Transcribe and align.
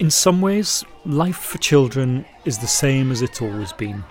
In 0.00 0.10
some 0.10 0.40
ways, 0.40 0.82
life 1.04 1.36
for 1.36 1.58
children 1.58 2.24
is 2.46 2.56
the 2.56 2.66
same 2.66 3.12
as 3.12 3.20
it's 3.20 3.42
always 3.42 3.70
been. 3.74 4.02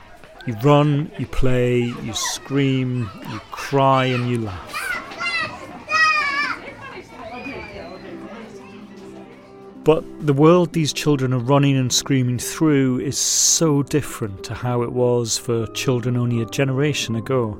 You 0.45 0.53
run, 0.63 1.11
you 1.17 1.25
play, 1.25 1.80
you 1.80 2.13
scream, 2.13 3.09
you 3.31 3.39
cry, 3.49 4.05
and 4.05 4.30
you 4.30 4.41
laugh. 4.41 4.75
But 9.83 10.03
the 10.27 10.33
world 10.33 10.73
these 10.73 10.94
children 10.94 11.33
are 11.33 11.39
running 11.39 11.75
and 11.75 11.91
screaming 11.91 12.38
through 12.38 12.99
is 12.99 13.17
so 13.17 13.81
different 13.81 14.44
to 14.44 14.53
how 14.53 14.83
it 14.83 14.91
was 14.91 15.39
for 15.39 15.66
children 15.73 16.16
only 16.16 16.44
a 16.44 16.45
generation 16.45 17.16
ago. 17.16 17.58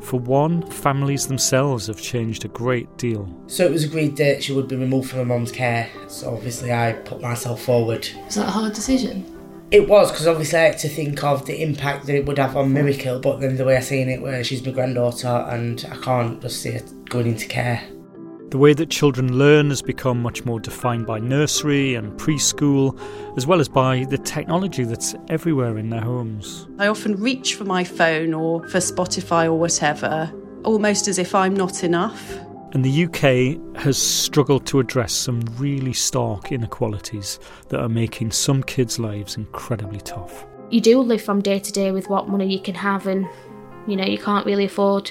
For 0.00 0.18
one, 0.18 0.62
families 0.62 1.26
themselves 1.26 1.86
have 1.86 2.00
changed 2.00 2.44
a 2.44 2.48
great 2.48 2.96
deal. 2.96 3.28
So 3.46 3.64
it 3.64 3.70
was 3.70 3.84
agreed 3.84 4.16
that 4.16 4.42
she 4.42 4.52
would 4.52 4.68
be 4.68 4.76
removed 4.76 5.10
from 5.10 5.20
her 5.20 5.24
mum's 5.24 5.52
care. 5.52 5.88
So 6.08 6.34
obviously 6.34 6.72
I 6.72 6.92
put 6.92 7.20
myself 7.20 7.62
forward. 7.62 8.08
Was 8.26 8.36
that 8.36 8.48
a 8.48 8.50
hard 8.50 8.72
decision? 8.72 9.24
It 9.70 9.88
was 9.88 10.10
because 10.10 10.26
obviously 10.26 10.58
I 10.58 10.62
had 10.62 10.78
to 10.78 10.88
think 10.88 11.22
of 11.22 11.46
the 11.46 11.62
impact 11.62 12.06
that 12.06 12.16
it 12.16 12.26
would 12.26 12.38
have 12.38 12.56
on 12.56 12.72
Miracle, 12.72 13.20
but 13.20 13.40
then 13.40 13.56
the 13.56 13.64
way 13.64 13.76
I 13.76 13.80
seen 13.80 14.08
it, 14.08 14.20
where 14.20 14.42
she's 14.42 14.64
my 14.66 14.72
granddaughter 14.72 15.28
and 15.28 15.86
I 15.90 15.96
can't 15.98 16.42
just 16.42 16.60
see 16.60 16.72
her 16.72 16.80
going 17.08 17.28
into 17.28 17.46
care. 17.46 17.80
The 18.50 18.58
way 18.58 18.74
that 18.74 18.90
children 18.90 19.38
learn 19.38 19.68
has 19.68 19.80
become 19.80 20.20
much 20.20 20.44
more 20.44 20.58
defined 20.58 21.06
by 21.06 21.20
nursery 21.20 21.94
and 21.94 22.18
preschool, 22.18 22.98
as 23.36 23.46
well 23.46 23.60
as 23.60 23.68
by 23.68 24.04
the 24.10 24.18
technology 24.18 24.82
that's 24.82 25.14
everywhere 25.28 25.78
in 25.78 25.90
their 25.90 26.00
homes. 26.00 26.66
I 26.80 26.88
often 26.88 27.14
reach 27.14 27.54
for 27.54 27.62
my 27.64 27.84
phone 27.84 28.34
or 28.34 28.66
for 28.66 28.78
Spotify 28.78 29.44
or 29.44 29.54
whatever, 29.54 30.32
almost 30.64 31.06
as 31.06 31.18
if 31.18 31.32
I'm 31.32 31.54
not 31.54 31.84
enough. 31.84 32.38
And 32.72 32.84
the 32.84 33.04
UK 33.04 33.76
has 33.76 33.96
struggled 33.96 34.66
to 34.66 34.80
address 34.80 35.12
some 35.12 35.42
really 35.56 35.92
stark 35.92 36.50
inequalities 36.50 37.38
that 37.68 37.80
are 37.80 37.88
making 37.88 38.32
some 38.32 38.64
kids' 38.64 38.98
lives 38.98 39.36
incredibly 39.36 40.00
tough. 40.00 40.44
you 40.70 40.80
do 40.80 41.00
live 41.00 41.22
from 41.22 41.40
day 41.40 41.60
to 41.60 41.72
day 41.72 41.92
with 41.92 42.08
what 42.08 42.28
money 42.28 42.52
you 42.52 42.60
can 42.60 42.74
have 42.74 43.06
and 43.06 43.26
you 43.88 43.96
know 43.96 44.04
you 44.04 44.18
can't 44.18 44.46
really 44.46 44.64
afford 44.64 45.10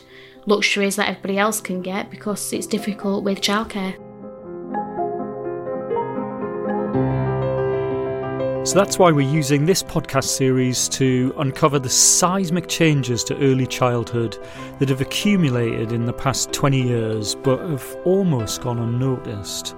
luxuries 0.49 0.95
that 0.97 1.07
everybody 1.07 1.37
else 1.37 1.61
can 1.61 1.81
get 1.81 2.09
because 2.09 2.51
it's 2.51 2.67
difficult 2.67 3.23
with 3.23 3.39
childcare 3.39 3.95
So 8.69 8.75
that's 8.75 8.99
why 8.99 9.11
we're 9.11 9.27
using 9.27 9.65
this 9.65 9.81
podcast 9.81 10.25
series 10.25 10.87
to 10.89 11.33
uncover 11.39 11.79
the 11.79 11.89
seismic 11.89 12.67
changes 12.67 13.23
to 13.23 13.37
early 13.37 13.65
childhood 13.65 14.37
that 14.77 14.89
have 14.89 15.01
accumulated 15.01 15.91
in 15.91 16.05
the 16.05 16.13
past 16.13 16.53
20 16.53 16.79
years 16.79 17.33
but 17.33 17.67
have 17.67 17.97
almost 18.05 18.61
gone 18.61 18.77
unnoticed. 18.77 19.75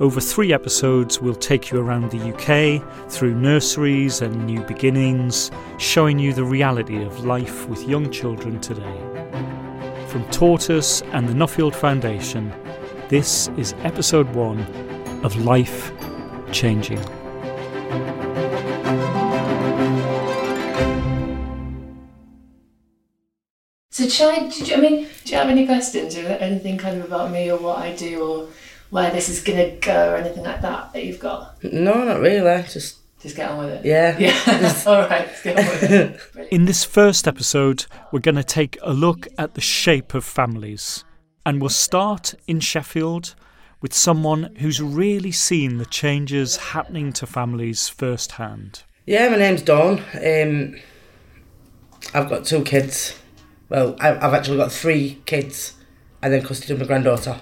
Over 0.00 0.20
three 0.20 0.52
episodes, 0.52 1.22
we'll 1.22 1.34
take 1.34 1.70
you 1.70 1.80
around 1.80 2.10
the 2.10 2.34
UK, 2.34 3.10
through 3.10 3.36
nurseries 3.36 4.20
and 4.20 4.44
new 4.44 4.60
beginnings, 4.64 5.50
showing 5.78 6.18
you 6.18 6.34
the 6.34 6.44
reality 6.44 7.02
of 7.02 7.24
life 7.24 7.68
with 7.68 7.88
young 7.88 8.10
children 8.10 8.60
today. 8.60 9.09
From 10.10 10.28
Tortoise 10.32 11.02
and 11.12 11.28
the 11.28 11.32
Nuffield 11.32 11.72
Foundation, 11.72 12.52
this 13.08 13.46
is 13.56 13.74
episode 13.84 14.28
one 14.34 14.58
of 15.22 15.36
Life 15.36 15.92
Changing. 16.50 16.98
So, 23.92 24.08
try, 24.08 24.48
did 24.48 24.68
you, 24.68 24.74
I 24.74 24.80
mean, 24.80 25.06
do 25.24 25.32
you 25.32 25.38
have 25.38 25.48
any 25.48 25.64
questions 25.64 26.16
or 26.16 26.26
anything 26.26 26.76
kind 26.76 26.98
of 26.98 27.04
about 27.04 27.30
me 27.30 27.48
or 27.48 27.58
what 27.58 27.78
I 27.78 27.94
do 27.94 28.20
or 28.20 28.48
where 28.90 29.12
this 29.12 29.28
is 29.28 29.40
going 29.44 29.58
to 29.58 29.76
go 29.76 30.14
or 30.14 30.16
anything 30.16 30.42
like 30.42 30.60
that 30.62 30.92
that 30.92 31.04
you've 31.04 31.20
got? 31.20 31.62
No, 31.62 32.02
not 32.02 32.18
really. 32.18 32.64
Just 32.64 32.99
Just 33.20 33.36
get 33.36 33.50
on 33.50 33.58
with 33.58 33.68
it. 33.68 33.84
yeah. 33.84 34.16
Yeah. 34.18 34.82
All 34.86 35.00
right, 35.00 35.26
let's 35.26 35.42
get 35.42 35.58
on 35.58 35.64
with 35.66 35.82
it. 35.84 36.20
Brilliant. 36.32 36.52
In 36.52 36.64
this 36.64 36.84
first 36.84 37.28
episode, 37.28 37.86
we're 38.12 38.20
going 38.20 38.36
to 38.36 38.44
take 38.44 38.78
a 38.82 38.92
look 38.92 39.28
at 39.36 39.54
the 39.54 39.60
shape 39.60 40.14
of 40.14 40.24
families. 40.24 41.04
And 41.44 41.60
we'll 41.60 41.68
start 41.70 42.34
in 42.46 42.60
Sheffield 42.60 43.34
with 43.80 43.92
someone 43.94 44.54
who's 44.60 44.80
really 44.80 45.32
seen 45.32 45.78
the 45.78 45.86
changes 45.86 46.56
happening 46.56 47.12
to 47.14 47.26
families 47.26 47.88
firsthand. 47.88 48.82
Yeah, 49.06 49.28
my 49.30 49.36
name's 49.36 49.62
Dawn. 49.62 50.02
Um, 50.14 50.76
I've 52.14 52.28
got 52.28 52.44
two 52.44 52.62
kids. 52.62 53.18
Well, 53.68 53.96
I- 54.00 54.16
I've 54.16 54.34
actually 54.34 54.58
got 54.58 54.70
three 54.72 55.20
kids, 55.26 55.74
and 56.22 56.32
then 56.32 56.42
custody 56.42 56.72
of 56.74 56.80
my 56.80 56.86
granddaughter. 56.86 57.40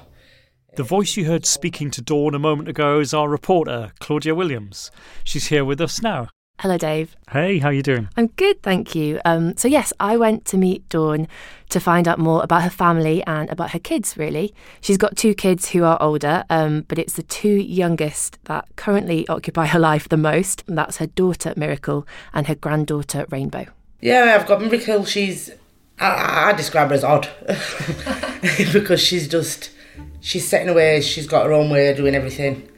The 0.78 0.84
voice 0.84 1.16
you 1.16 1.24
heard 1.24 1.44
speaking 1.44 1.90
to 1.90 2.00
Dawn 2.00 2.36
a 2.36 2.38
moment 2.38 2.68
ago 2.68 3.00
is 3.00 3.12
our 3.12 3.28
reporter, 3.28 3.90
Claudia 3.98 4.32
Williams. 4.32 4.92
She's 5.24 5.48
here 5.48 5.64
with 5.64 5.80
us 5.80 6.00
now. 6.02 6.28
Hello, 6.60 6.78
Dave. 6.78 7.16
Hey, 7.32 7.58
how 7.58 7.70
are 7.70 7.72
you 7.72 7.82
doing? 7.82 8.08
I'm 8.16 8.28
good, 8.28 8.62
thank 8.62 8.94
you. 8.94 9.20
Um, 9.24 9.56
so, 9.56 9.66
yes, 9.66 9.92
I 9.98 10.16
went 10.16 10.44
to 10.44 10.56
meet 10.56 10.88
Dawn 10.88 11.26
to 11.70 11.80
find 11.80 12.06
out 12.06 12.20
more 12.20 12.44
about 12.44 12.62
her 12.62 12.70
family 12.70 13.24
and 13.26 13.50
about 13.50 13.72
her 13.72 13.80
kids, 13.80 14.16
really. 14.16 14.54
She's 14.80 14.98
got 14.98 15.16
two 15.16 15.34
kids 15.34 15.70
who 15.70 15.82
are 15.82 16.00
older, 16.00 16.44
um, 16.48 16.84
but 16.86 16.96
it's 16.96 17.14
the 17.14 17.24
two 17.24 17.56
youngest 17.56 18.38
that 18.44 18.68
currently 18.76 19.26
occupy 19.26 19.66
her 19.66 19.80
life 19.80 20.08
the 20.08 20.16
most. 20.16 20.62
And 20.68 20.78
that's 20.78 20.98
her 20.98 21.08
daughter, 21.08 21.54
Miracle, 21.56 22.06
and 22.32 22.46
her 22.46 22.54
granddaughter, 22.54 23.26
Rainbow. 23.30 23.66
Yeah, 24.00 24.36
I've 24.38 24.46
got 24.46 24.62
Miracle. 24.62 25.04
She's 25.06 25.50
I, 25.98 26.50
I 26.50 26.52
describe 26.52 26.90
her 26.90 26.94
as 26.94 27.02
odd 27.02 27.28
because 28.72 29.00
she's 29.00 29.26
just 29.26 29.72
she's 30.20 30.46
set 30.46 30.62
in 30.62 30.68
a 30.68 30.74
way. 30.74 31.00
She's 31.00 31.26
got 31.26 31.46
her 31.46 31.52
own 31.52 31.70
way 31.70 31.88
of 31.88 31.96
doing 31.96 32.14
everything, 32.14 32.68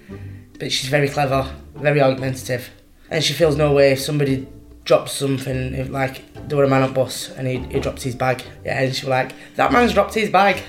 but 0.59 0.73
she's 0.73 0.91
very 0.91 1.09
clever, 1.09 1.49
very 1.75 2.01
argumentative, 2.01 2.71
and 3.11 3.23
she 3.23 3.33
feels 3.33 3.57
no 3.57 3.73
way 3.73 3.93
if 3.93 4.01
somebody 4.01 4.47
drops 4.85 5.13
something. 5.13 5.91
Like 5.93 6.49
there 6.49 6.59
were 6.59 6.65
a 6.65 6.69
man 6.69 6.83
on 6.83 6.93
bus 6.93 7.31
and 7.31 7.47
he, 7.47 7.59
he 7.59 7.81
dropped 7.81 8.03
his 8.03 8.15
bag, 8.15 8.43
yeah, 8.65 8.83
and 8.83 8.95
she 8.95 9.07
was 9.07 9.11
like, 9.11 9.33
"That 9.57 9.73
man's 9.73 9.95
dropped 9.95 10.15
his 10.15 10.31
bag." 10.31 10.63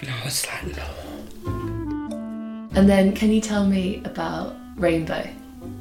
And 0.00 0.10
I 0.10 0.24
was 0.24 0.46
like, 0.46 0.76
"No." 0.76 0.84
And 2.74 2.88
then, 2.90 3.14
can 3.14 3.32
you 3.32 3.40
tell 3.40 3.66
me 3.66 4.02
about 4.04 4.54
Rainbow? 4.76 5.26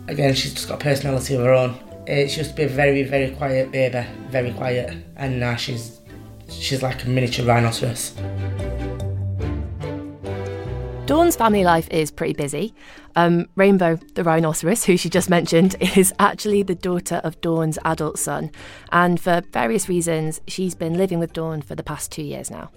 Again, 0.08 0.34
she's 0.34 0.54
just 0.54 0.70
got 0.70 0.76
a 0.82 0.84
personality 0.84 1.36
of 1.36 1.42
her 1.42 1.54
own. 1.54 1.78
She 2.08 2.38
used 2.38 2.52
to 2.52 2.56
be 2.56 2.64
a 2.64 2.70
very, 2.70 3.04
very 3.04 3.32
quiet 3.32 3.72
baby, 3.72 4.06
very 4.30 4.54
quiet, 4.54 4.96
and 5.18 5.40
now 5.40 5.56
she's 5.56 6.00
she's 6.48 6.82
like 6.84 7.04
a 7.04 7.10
miniature 7.10 7.46
rhinoceros. 7.46 8.14
Dawn's 11.16 11.38
family 11.38 11.64
life 11.64 11.88
is 11.92 12.12
pretty 12.12 12.34
busy. 12.34 12.74
Um, 13.16 13.48
Rainbow, 13.56 13.96
the 14.16 14.24
rhinoceros, 14.26 14.84
who 14.84 14.98
she 14.98 15.10
just 15.10 15.30
mentioned, 15.30 15.74
is 15.96 16.14
actually 16.20 16.62
the 16.62 16.76
daughter 16.76 17.22
of 17.24 17.40
Dawn's 17.40 17.80
adult 17.86 18.20
son. 18.20 18.52
And 18.92 19.18
for 19.18 19.42
various 19.54 19.88
reasons, 19.88 20.42
she's 20.46 20.76
been 20.76 20.98
living 20.98 21.20
with 21.20 21.32
Dawn 21.32 21.62
for 21.62 21.74
the 21.74 21.84
past 21.84 22.12
two 22.12 22.22
years 22.22 22.52
now. 22.52 22.70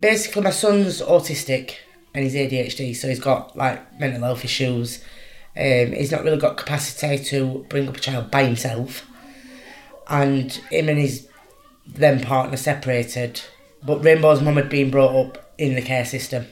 Basically, 0.00 0.42
my 0.42 0.50
son's 0.50 1.00
autistic 1.02 1.76
and 2.12 2.24
he's 2.24 2.34
ADHD, 2.34 2.96
so 2.96 3.08
he's 3.08 3.20
got 3.20 3.56
like 3.56 3.96
mental 4.00 4.22
health 4.22 4.44
issues. 4.44 5.00
Um, 5.56 5.92
he's 5.92 6.10
not 6.10 6.24
really 6.24 6.38
got 6.38 6.56
capacity 6.56 7.22
to 7.26 7.64
bring 7.68 7.88
up 7.88 7.96
a 7.96 8.00
child 8.00 8.28
by 8.32 8.42
himself, 8.42 9.06
and 10.08 10.50
him 10.72 10.88
and 10.88 10.98
his 10.98 11.28
then 11.86 12.24
partner 12.24 12.56
separated. 12.56 13.40
But 13.84 14.02
Rainbow's 14.02 14.42
mum 14.42 14.56
had 14.56 14.68
been 14.68 14.90
brought 14.90 15.14
up 15.14 15.54
in 15.58 15.76
the 15.76 15.82
care 15.82 16.04
system, 16.04 16.46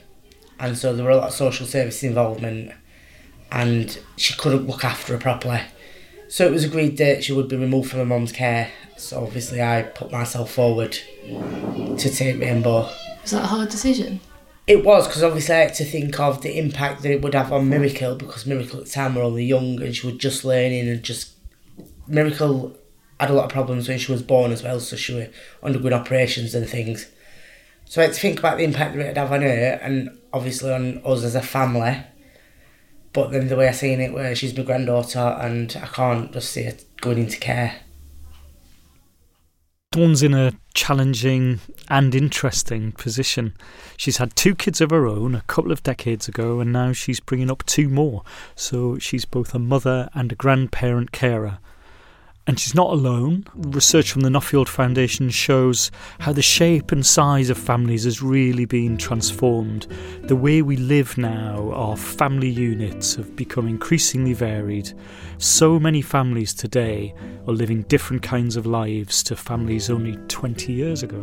and 0.61 0.77
so 0.79 0.95
there 0.95 1.05
were 1.05 1.11
a 1.11 1.17
lot 1.17 1.29
of 1.29 1.35
social 1.35 1.67
services 1.67 2.05
involvement, 2.05 2.73
and 3.51 3.99
she 4.17 4.35
couldn't 4.35 4.67
look 4.67 4.85
after 4.85 5.15
her 5.15 5.19
properly. 5.19 5.63
So 6.29 6.47
it 6.47 6.53
was 6.53 6.63
agreed 6.63 6.97
that 6.99 7.25
she 7.25 7.33
would 7.33 7.49
be 7.49 7.57
removed 7.57 7.91
from 7.91 7.99
her 7.99 8.07
mum's 8.07 8.31
care. 8.31 8.71
So 8.97 9.23
obviously, 9.25 9.61
I 9.61 9.83
put 9.83 10.13
myself 10.13 10.53
forward 10.53 10.97
to 11.27 12.11
take 12.11 12.41
Rainbow. 12.41 12.89
Was 13.23 13.33
that 13.33 13.43
a 13.43 13.47
hard 13.47 13.69
decision? 13.71 14.21
It 14.67 14.85
was 14.85 15.09
because 15.09 15.25
obviously 15.25 15.57
I 15.57 15.61
had 15.61 15.75
to 15.75 15.85
think 15.85 16.21
of 16.21 16.43
the 16.43 16.57
impact 16.57 17.03
that 17.03 17.11
it 17.11 17.23
would 17.23 17.35
have 17.35 17.53
on 17.53 17.69
Miracle 17.69 18.15
because 18.15 18.47
Miracle 18.47 18.79
at 18.79 18.85
the 18.85 18.91
time 18.93 19.17
were 19.17 19.23
only 19.23 19.45
young 19.45 19.83
and 19.83 19.97
she 19.97 20.07
was 20.07 20.17
just 20.17 20.45
learning 20.45 20.89
and 20.89 21.03
just 21.03 21.33
Miracle 22.07 22.77
had 23.19 23.31
a 23.31 23.33
lot 23.33 23.47
of 23.47 23.51
problems 23.51 23.89
when 23.89 23.99
she 23.99 24.13
was 24.13 24.23
born 24.23 24.53
as 24.53 24.63
well, 24.63 24.79
so 24.79 24.95
she 24.95 25.15
was 25.15 25.29
undergoing 25.63 25.93
operations 25.93 26.55
and 26.55 26.69
things. 26.69 27.07
So 27.91 28.01
I 28.01 28.05
had 28.05 28.15
to 28.15 28.21
think 28.21 28.39
about 28.39 28.59
the 28.59 28.63
impact 28.63 28.95
that 28.95 29.01
it 29.01 29.09
would 29.09 29.17
have 29.17 29.33
on 29.33 29.43
her 29.43 29.81
and 29.83 30.17
obviously 30.33 30.73
on 30.73 31.03
us 31.05 31.25
as 31.25 31.35
a 31.35 31.43
family. 31.43 32.01
But 33.13 33.33
then 33.33 33.49
the 33.49 33.57
way 33.57 33.67
I 33.67 33.73
seen 33.73 34.01
it, 34.01 34.13
where 34.13 34.33
she's 34.37 34.57
my 34.57 34.63
granddaughter 34.63 35.19
and 35.19 35.77
I 35.77 35.87
can't 35.87 36.33
just 36.33 36.53
see 36.53 36.63
her 36.63 36.77
going 37.01 37.19
into 37.19 37.41
care. 37.41 37.81
Dawn's 39.91 40.23
in 40.23 40.35
a 40.35 40.53
challenging 40.73 41.59
and 41.89 42.15
interesting 42.15 42.93
position. 42.93 43.57
She's 43.97 44.19
had 44.19 44.37
two 44.37 44.55
kids 44.55 44.81
of 44.81 44.91
her 44.91 45.09
own 45.09 45.35
a 45.35 45.43
couple 45.49 45.73
of 45.73 45.83
decades 45.83 46.29
ago, 46.29 46.61
and 46.61 46.73
now 46.73 46.93
she's 46.93 47.19
bringing 47.19 47.51
up 47.51 47.67
two 47.67 47.89
more. 47.89 48.23
So 48.55 49.01
she's 49.01 49.25
both 49.25 49.53
a 49.53 49.59
mother 49.59 50.09
and 50.15 50.31
a 50.31 50.37
grandparent 50.37 51.11
carer. 51.11 51.59
And 52.51 52.59
she's 52.59 52.75
not 52.75 52.91
alone. 52.91 53.45
Research 53.55 54.11
from 54.11 54.23
the 54.23 54.29
Nuffield 54.29 54.67
Foundation 54.67 55.31
shows 55.31 55.93
how 56.19 56.33
the 56.33 56.43
shape 56.43 56.91
and 56.91 57.07
size 57.07 57.49
of 57.49 57.57
families 57.57 58.03
has 58.03 58.23
really 58.23 58.65
been 58.65 58.97
transformed. 58.97 59.87
The 60.25 60.35
way 60.35 60.61
we 60.61 60.77
live 60.77 61.17
now, 61.17 61.71
our 61.71 61.97
family 61.97 62.49
units 62.49 63.15
have 63.15 63.37
become 63.37 63.69
increasingly 63.69 64.33
varied. 64.33 64.93
So 65.39 65.79
many 65.79 66.03
families 66.03 66.53
today 66.53 67.15
are 67.47 67.55
living 67.55 67.83
different 67.83 68.25
kinds 68.25 68.57
of 68.57 68.67
lives 68.67 69.23
to 69.23 69.37
families 69.37 69.89
only 69.89 70.17
20 70.27 70.73
years 70.73 71.05
ago. 71.05 71.23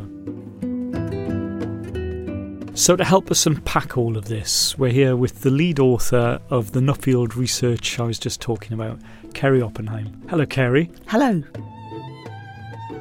So, 2.77 2.95
to 2.95 3.03
help 3.03 3.31
us 3.31 3.47
unpack 3.47 3.97
all 3.97 4.15
of 4.17 4.25
this, 4.25 4.77
we're 4.77 4.91
here 4.91 5.15
with 5.17 5.41
the 5.41 5.49
lead 5.49 5.79
author 5.79 6.39
of 6.51 6.73
the 6.73 6.79
Nuffield 6.79 7.35
research 7.35 7.99
I 7.99 8.03
was 8.03 8.19
just 8.19 8.39
talking 8.39 8.71
about, 8.71 8.99
Carey 9.37 9.61
Oppenheim. 9.61 10.19
Hello, 10.29 10.47
Kerry. 10.47 10.89
Hello. 11.05 11.43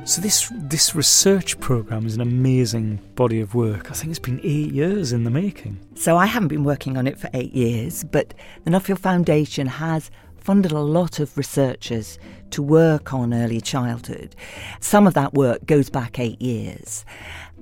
So 0.05 0.21
this 0.21 0.53
this 0.53 0.95
research 0.95 1.59
program 1.61 2.05
is 2.05 2.15
an 2.15 2.21
amazing 2.21 3.01
body 3.15 3.41
of 3.41 3.55
work. 3.55 3.91
I 3.91 3.95
think 3.95 4.11
it's 4.11 4.19
been 4.19 4.43
eight 4.45 4.71
years 4.71 5.15
in 5.15 5.25
the 5.25 5.31
making. 5.31 5.79
So 5.95 6.19
I 6.19 6.27
haven't 6.27 6.49
been 6.49 6.63
working 6.63 6.99
on 6.99 7.07
it 7.07 7.19
for 7.19 7.31
eight 7.33 7.55
years, 7.55 8.05
but 8.05 8.35
the 8.65 8.71
Nuffield 8.71 8.99
Foundation 8.99 9.67
has 9.67 10.11
funded 10.37 10.73
a 10.73 10.81
lot 10.81 11.21
of 11.21 11.39
researchers 11.39 12.19
to 12.51 12.63
work 12.63 13.15
on 13.15 13.33
early 13.33 13.63
childhood. 13.63 14.37
Some 14.81 15.07
of 15.07 15.15
that 15.15 15.33
work 15.33 15.65
goes 15.65 15.89
back 15.89 16.19
eight 16.19 16.43
years. 16.43 17.07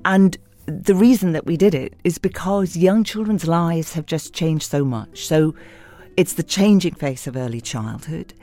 And 0.05 0.37
the 0.67 0.97
reason 0.97 1.31
that 1.31 1.47
we 1.47 1.57
did 1.57 1.77
it 1.77 1.95
is 2.03 2.19
because 2.19 2.77
young 2.77 3.05
children's 3.05 3.47
lives 3.47 3.93
have 3.93 4.07
just 4.07 4.35
changed 4.35 4.69
so 4.69 4.85
much. 4.85 5.27
So 5.27 5.55
it's 6.17 6.35
the 6.35 6.43
changing 6.43 6.95
face 6.95 7.27
of 7.27 7.37
early 7.37 7.61
childhood. 7.61 8.35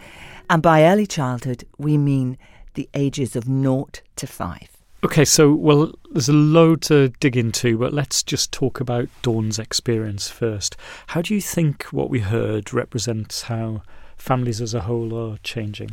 And 0.52 0.62
by 0.62 0.84
early 0.84 1.08
childhood, 1.08 1.64
we 1.78 1.98
mean 1.98 2.38
the 2.74 2.90
ages 2.94 3.38
of 3.38 3.48
naught 3.48 4.02
to 4.18 4.28
five. 4.28 4.68
Okay, 5.02 5.24
so, 5.24 5.54
well, 5.54 5.94
there's 6.12 6.28
a 6.28 6.34
load 6.34 6.82
to 6.84 7.08
dig 7.22 7.38
into, 7.38 7.78
but 7.78 7.94
let's 7.94 8.22
just 8.22 8.52
talk 8.52 8.82
about 8.82 9.08
Dawn's 9.22 9.60
experience 9.60 10.28
first. 10.28 10.76
How 11.08 11.22
do 11.22 11.34
you 11.34 11.40
think 11.40 11.84
what 11.86 12.10
we 12.10 12.20
heard 12.20 12.74
represents 12.74 13.44
how 13.44 13.84
families 14.18 14.60
as 14.60 14.74
a 14.74 14.82
whole 14.82 15.18
are 15.18 15.38
changing? 15.38 15.92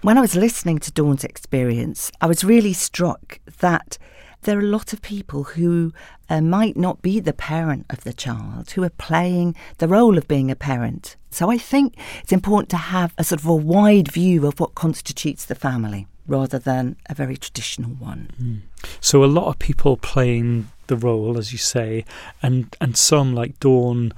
When 0.00 0.16
I 0.16 0.22
was 0.22 0.34
listening 0.34 0.78
to 0.78 0.90
Dawn's 0.90 1.22
experience, 1.22 2.10
I 2.18 2.28
was 2.28 2.42
really 2.42 2.72
struck 2.72 3.40
that 3.60 3.98
there 4.42 4.58
are 4.58 4.60
a 4.62 4.64
lot 4.64 4.92
of 4.92 5.02
people 5.02 5.44
who 5.44 5.92
uh, 6.28 6.40
might 6.40 6.76
not 6.76 7.02
be 7.02 7.20
the 7.20 7.32
parent 7.32 7.86
of 7.90 8.04
the 8.04 8.12
child, 8.12 8.70
who 8.72 8.82
are 8.82 8.90
playing 8.90 9.54
the 9.78 9.88
role 9.88 10.18
of 10.18 10.28
being 10.28 10.50
a 10.50 10.56
parent. 10.56 11.16
So 11.30 11.50
I 11.50 11.58
think 11.58 11.96
it's 12.22 12.32
important 12.32 12.68
to 12.70 12.76
have 12.76 13.14
a 13.16 13.24
sort 13.24 13.40
of 13.40 13.46
a 13.46 13.54
wide 13.54 14.10
view 14.12 14.46
of 14.46 14.60
what 14.60 14.74
constitutes 14.74 15.44
the 15.44 15.54
family 15.54 16.06
rather 16.26 16.58
than 16.58 16.96
a 17.08 17.14
very 17.14 17.36
traditional 17.36 17.90
one. 17.90 18.30
Mm. 18.40 18.60
So 19.00 19.24
a 19.24 19.26
lot 19.26 19.48
of 19.48 19.58
people 19.58 19.96
playing 19.96 20.68
the 20.86 20.96
role, 20.96 21.38
as 21.38 21.52
you 21.52 21.58
say, 21.58 22.04
and, 22.42 22.76
and 22.80 22.96
some 22.96 23.34
like 23.34 23.58
Dawn, 23.60 24.12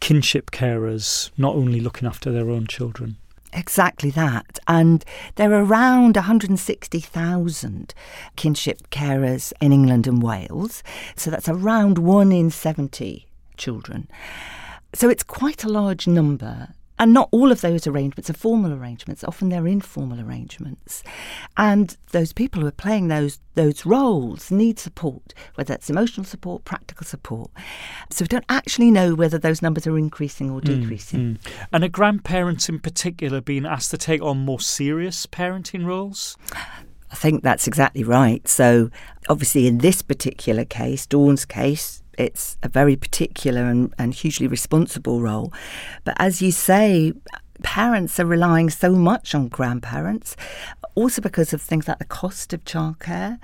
kinship 0.00 0.50
carers, 0.50 1.30
not 1.36 1.54
only 1.54 1.80
looking 1.80 2.06
after 2.06 2.30
their 2.30 2.50
own 2.50 2.66
children. 2.66 3.16
Exactly 3.52 4.10
that. 4.10 4.58
And 4.68 5.04
there 5.36 5.52
are 5.52 5.64
around 5.64 6.16
160,000 6.16 7.94
kinship 8.36 8.90
carers 8.90 9.52
in 9.60 9.72
England 9.72 10.06
and 10.06 10.22
Wales. 10.22 10.82
So 11.16 11.30
that's 11.30 11.48
around 11.48 11.98
one 11.98 12.32
in 12.32 12.50
70 12.50 13.26
children. 13.56 14.08
So 14.94 15.08
it's 15.08 15.22
quite 15.22 15.64
a 15.64 15.68
large 15.68 16.06
number. 16.06 16.74
And 16.98 17.12
not 17.12 17.28
all 17.30 17.52
of 17.52 17.60
those 17.60 17.86
arrangements 17.86 18.30
are 18.30 18.34
formal 18.34 18.72
arrangements. 18.72 19.22
Often 19.24 19.50
they're 19.50 19.66
informal 19.66 20.20
arrangements. 20.20 21.02
And 21.56 21.96
those 22.12 22.32
people 22.32 22.62
who 22.62 22.68
are 22.68 22.72
playing 22.72 23.08
those 23.08 23.38
those 23.54 23.86
roles 23.86 24.50
need 24.50 24.78
support, 24.78 25.32
whether 25.54 25.72
it's 25.72 25.88
emotional 25.88 26.24
support, 26.24 26.64
practical 26.64 27.06
support. 27.06 27.50
So 28.10 28.24
we 28.24 28.28
don't 28.28 28.44
actually 28.50 28.90
know 28.90 29.14
whether 29.14 29.38
those 29.38 29.62
numbers 29.62 29.86
are 29.86 29.96
increasing 29.96 30.50
or 30.50 30.60
hmm, 30.60 30.80
decreasing. 30.80 31.20
Mm, 31.20 31.38
mm. 31.38 31.66
And 31.72 31.82
are 31.82 31.88
grandparents 31.88 32.68
in 32.68 32.80
particular 32.80 33.40
being 33.40 33.64
asked 33.64 33.90
to 33.92 33.98
take 33.98 34.20
on 34.20 34.38
more 34.38 34.60
serious 34.60 35.26
parenting 35.26 35.86
roles? 35.86 36.36
I 37.10 37.14
think 37.14 37.42
that's 37.42 37.66
exactly 37.66 38.04
right. 38.04 38.46
So 38.46 38.90
obviously 39.28 39.66
in 39.66 39.78
this 39.78 40.02
particular 40.02 40.64
case, 40.64 41.06
Dawn's 41.06 41.44
case, 41.44 42.02
it's 42.18 42.56
a 42.62 42.68
very 42.68 42.96
particular 42.96 43.62
and, 43.62 43.94
and 43.98 44.14
hugely 44.14 44.46
responsible 44.46 45.20
role. 45.20 45.52
But 46.04 46.16
as 46.18 46.42
you 46.42 46.52
say, 46.52 47.12
parents 47.62 48.20
are 48.20 48.26
relying 48.26 48.70
so 48.70 48.92
much 48.92 49.34
on 49.34 49.48
grandparents 49.48 50.36
also 50.94 51.20
because 51.20 51.52
of 51.52 51.60
things 51.60 51.88
like 51.88 51.98
the 51.98 52.04
cost 52.04 52.52
of 52.52 52.64
childcare 52.64 53.38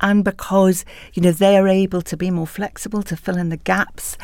and 0.00 0.24
because 0.24 0.84
you 1.14 1.22
know 1.22 1.32
they 1.32 1.56
are 1.56 1.68
able 1.68 2.02
to 2.02 2.16
be 2.16 2.30
more 2.30 2.46
flexible 2.46 3.02
to 3.02 3.16
fill 3.16 3.36
in 3.36 3.50
the 3.50 3.56
gaps 3.56 4.18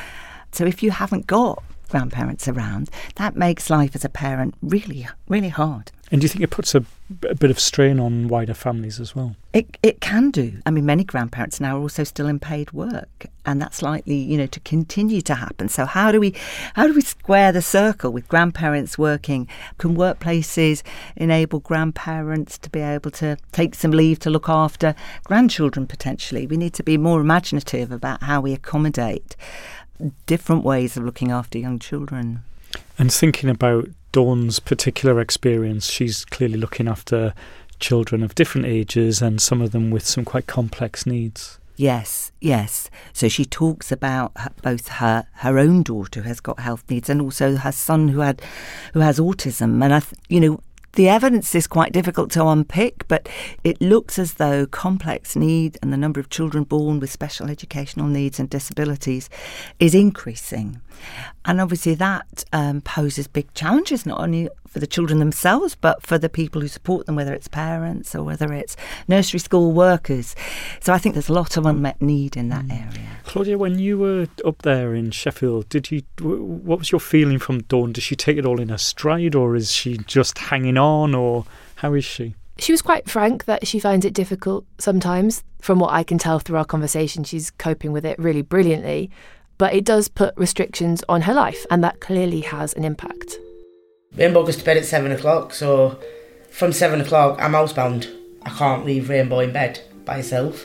so 0.52 0.64
if 0.64 0.82
you 0.82 0.90
haven't 0.90 1.26
got 1.26 1.62
grandparents 1.88 2.48
around 2.48 2.90
that 3.16 3.36
makes 3.36 3.70
life 3.70 3.94
as 3.94 4.04
a 4.04 4.08
parent 4.08 4.54
really 4.62 5.06
really 5.28 5.48
hard 5.48 5.92
and 6.10 6.20
do 6.20 6.24
you 6.24 6.28
think 6.28 6.42
it 6.42 6.50
puts 6.50 6.74
a, 6.74 6.84
a, 7.28 7.34
bit 7.34 7.50
of 7.50 7.58
strain 7.58 7.98
on 7.98 8.28
wider 8.28 8.54
families 8.54 9.00
as 9.00 9.14
well? 9.14 9.36
It 9.52 9.76
it 9.82 10.00
can 10.00 10.30
do. 10.30 10.60
I 10.66 10.70
mean, 10.70 10.86
many 10.86 11.04
grandparents 11.04 11.60
now 11.60 11.76
are 11.76 11.80
also 11.80 12.04
still 12.04 12.26
in 12.26 12.38
paid 12.38 12.72
work, 12.72 13.26
and 13.46 13.60
that's 13.60 13.82
likely, 13.82 14.16
you 14.16 14.36
know, 14.36 14.46
to 14.46 14.60
continue 14.60 15.20
to 15.22 15.34
happen. 15.34 15.68
So 15.68 15.86
how 15.86 16.12
do 16.12 16.20
we 16.20 16.34
how 16.74 16.86
do 16.86 16.94
we 16.94 17.00
square 17.00 17.52
the 17.52 17.62
circle 17.62 18.12
with 18.12 18.28
grandparents 18.28 18.98
working? 18.98 19.48
Can 19.78 19.96
workplaces 19.96 20.82
enable 21.16 21.60
grandparents 21.60 22.58
to 22.58 22.70
be 22.70 22.80
able 22.80 23.10
to 23.12 23.36
take 23.52 23.74
some 23.74 23.90
leave 23.90 24.18
to 24.20 24.30
look 24.30 24.48
after 24.48 24.94
grandchildren 25.24 25.86
potentially? 25.86 26.46
We 26.46 26.56
need 26.56 26.74
to 26.74 26.82
be 26.82 26.98
more 26.98 27.20
imaginative 27.20 27.90
about 27.90 28.22
how 28.22 28.40
we 28.40 28.52
accommodate 28.52 29.36
different 30.26 30.64
ways 30.64 30.96
of 30.96 31.04
looking 31.04 31.30
after 31.30 31.58
young 31.58 31.78
children. 31.78 32.42
And 32.98 33.12
thinking 33.12 33.48
about 33.48 33.88
Dawn's 34.12 34.60
particular 34.60 35.20
experience, 35.20 35.90
she's 35.90 36.24
clearly 36.24 36.56
looking 36.58 36.88
after 36.88 37.34
children 37.80 38.22
of 38.22 38.34
different 38.34 38.66
ages 38.66 39.22
and 39.22 39.40
some 39.40 39.62
of 39.62 39.70
them 39.72 39.90
with 39.90 40.04
some 40.04 40.24
quite 40.24 40.46
complex 40.46 41.06
needs. 41.06 41.58
Yes, 41.76 42.32
yes. 42.40 42.90
So 43.12 43.28
she 43.28 43.44
talks 43.44 43.92
about 43.92 44.32
both 44.62 44.88
her 44.88 45.26
her 45.34 45.58
own 45.60 45.84
daughter 45.84 46.22
who 46.22 46.28
has 46.28 46.40
got 46.40 46.58
health 46.58 46.82
needs 46.90 47.08
and 47.08 47.22
also 47.22 47.54
her 47.54 47.70
son 47.70 48.08
who 48.08 48.18
had 48.18 48.42
who 48.94 49.00
has 49.00 49.20
autism. 49.20 49.84
And 49.84 49.94
I, 49.94 50.00
th- 50.00 50.14
you 50.28 50.40
know, 50.40 50.60
the 50.92 51.08
evidence 51.08 51.54
is 51.54 51.66
quite 51.66 51.92
difficult 51.92 52.30
to 52.32 52.46
unpick, 52.46 53.06
but 53.08 53.28
it 53.62 53.80
looks 53.80 54.18
as 54.18 54.34
though 54.34 54.66
complex 54.66 55.36
need 55.36 55.78
and 55.82 55.92
the 55.92 55.96
number 55.96 56.18
of 56.20 56.28
children 56.30 56.64
born 56.64 56.98
with 56.98 57.10
special 57.10 57.50
educational 57.50 58.06
needs 58.06 58.40
and 58.40 58.50
disabilities 58.50 59.30
is 59.78 59.94
increasing. 59.94 60.80
And 61.44 61.60
obviously, 61.60 61.94
that 61.94 62.44
um, 62.52 62.80
poses 62.80 63.28
big 63.28 63.52
challenges, 63.54 64.04
not 64.04 64.20
only 64.20 64.48
for 64.68 64.80
the 64.80 64.86
children 64.86 65.18
themselves, 65.18 65.74
but 65.74 66.02
for 66.02 66.18
the 66.18 66.28
people 66.28 66.60
who 66.60 66.68
support 66.68 67.06
them, 67.06 67.16
whether 67.16 67.32
it's 67.32 67.48
parents 67.48 68.14
or 68.14 68.22
whether 68.22 68.52
it's 68.52 68.76
nursery 69.06 69.40
school 69.40 69.72
workers. 69.72 70.36
So 70.80 70.92
I 70.92 70.98
think 70.98 71.14
there's 71.14 71.28
a 71.28 71.32
lot 71.32 71.56
of 71.56 71.64
unmet 71.64 72.02
need 72.02 72.36
in 72.36 72.50
that 72.50 72.66
mm. 72.66 72.86
area. 72.86 73.08
Claudia, 73.24 73.58
when 73.58 73.78
you 73.78 73.98
were 73.98 74.26
up 74.44 74.62
there 74.62 74.94
in 74.94 75.10
Sheffield, 75.10 75.68
did 75.68 75.90
you? 75.90 76.02
What 76.20 76.78
was 76.78 76.92
your 76.92 77.00
feeling 77.00 77.38
from 77.38 77.62
Dawn? 77.62 77.92
Does 77.92 78.04
she 78.04 78.16
take 78.16 78.36
it 78.36 78.44
all 78.44 78.60
in 78.60 78.68
her 78.68 78.78
stride, 78.78 79.34
or 79.34 79.56
is 79.56 79.72
she 79.72 79.98
just 79.98 80.38
hanging 80.38 80.77
on, 80.78 81.14
or 81.14 81.44
how 81.76 81.94
is 81.94 82.04
she? 82.04 82.34
She 82.58 82.72
was 82.72 82.82
quite 82.82 83.08
frank 83.08 83.44
that 83.44 83.66
she 83.66 83.78
finds 83.78 84.04
it 84.04 84.14
difficult 84.14 84.64
sometimes. 84.78 85.44
From 85.60 85.78
what 85.78 85.92
I 85.92 86.04
can 86.04 86.18
tell 86.18 86.38
through 86.38 86.58
our 86.58 86.64
conversation, 86.64 87.24
she's 87.24 87.50
coping 87.50 87.92
with 87.92 88.04
it 88.04 88.18
really 88.18 88.42
brilliantly 88.42 89.10
but 89.58 89.74
it 89.74 89.84
does 89.84 90.08
put 90.08 90.36
restrictions 90.36 91.04
on 91.08 91.22
her 91.22 91.34
life, 91.34 91.66
and 91.70 91.82
that 91.84 92.00
clearly 92.00 92.40
has 92.40 92.72
an 92.74 92.84
impact. 92.84 93.36
Rainbow 94.14 94.44
goes 94.44 94.56
to 94.56 94.64
bed 94.64 94.76
at 94.76 94.84
seven 94.84 95.12
o'clock, 95.12 95.52
so 95.52 95.98
from 96.50 96.72
seven 96.72 97.00
o'clock, 97.00 97.38
I'm 97.42 97.52
housebound. 97.52 98.08
I 98.44 98.50
can't 98.50 98.86
leave 98.86 99.08
Rainbow 99.08 99.40
in 99.40 99.52
bed 99.52 99.80
by 100.04 100.14
herself. 100.14 100.64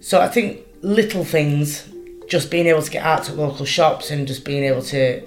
So 0.00 0.20
I 0.20 0.28
think 0.28 0.66
little 0.80 1.24
things, 1.24 1.88
just 2.28 2.50
being 2.50 2.66
able 2.66 2.82
to 2.82 2.90
get 2.90 3.04
out 3.04 3.24
to 3.24 3.34
local 3.34 3.66
shops 3.66 4.10
and 4.10 4.26
just 4.26 4.44
being 4.44 4.64
able 4.64 4.82
to 4.82 5.22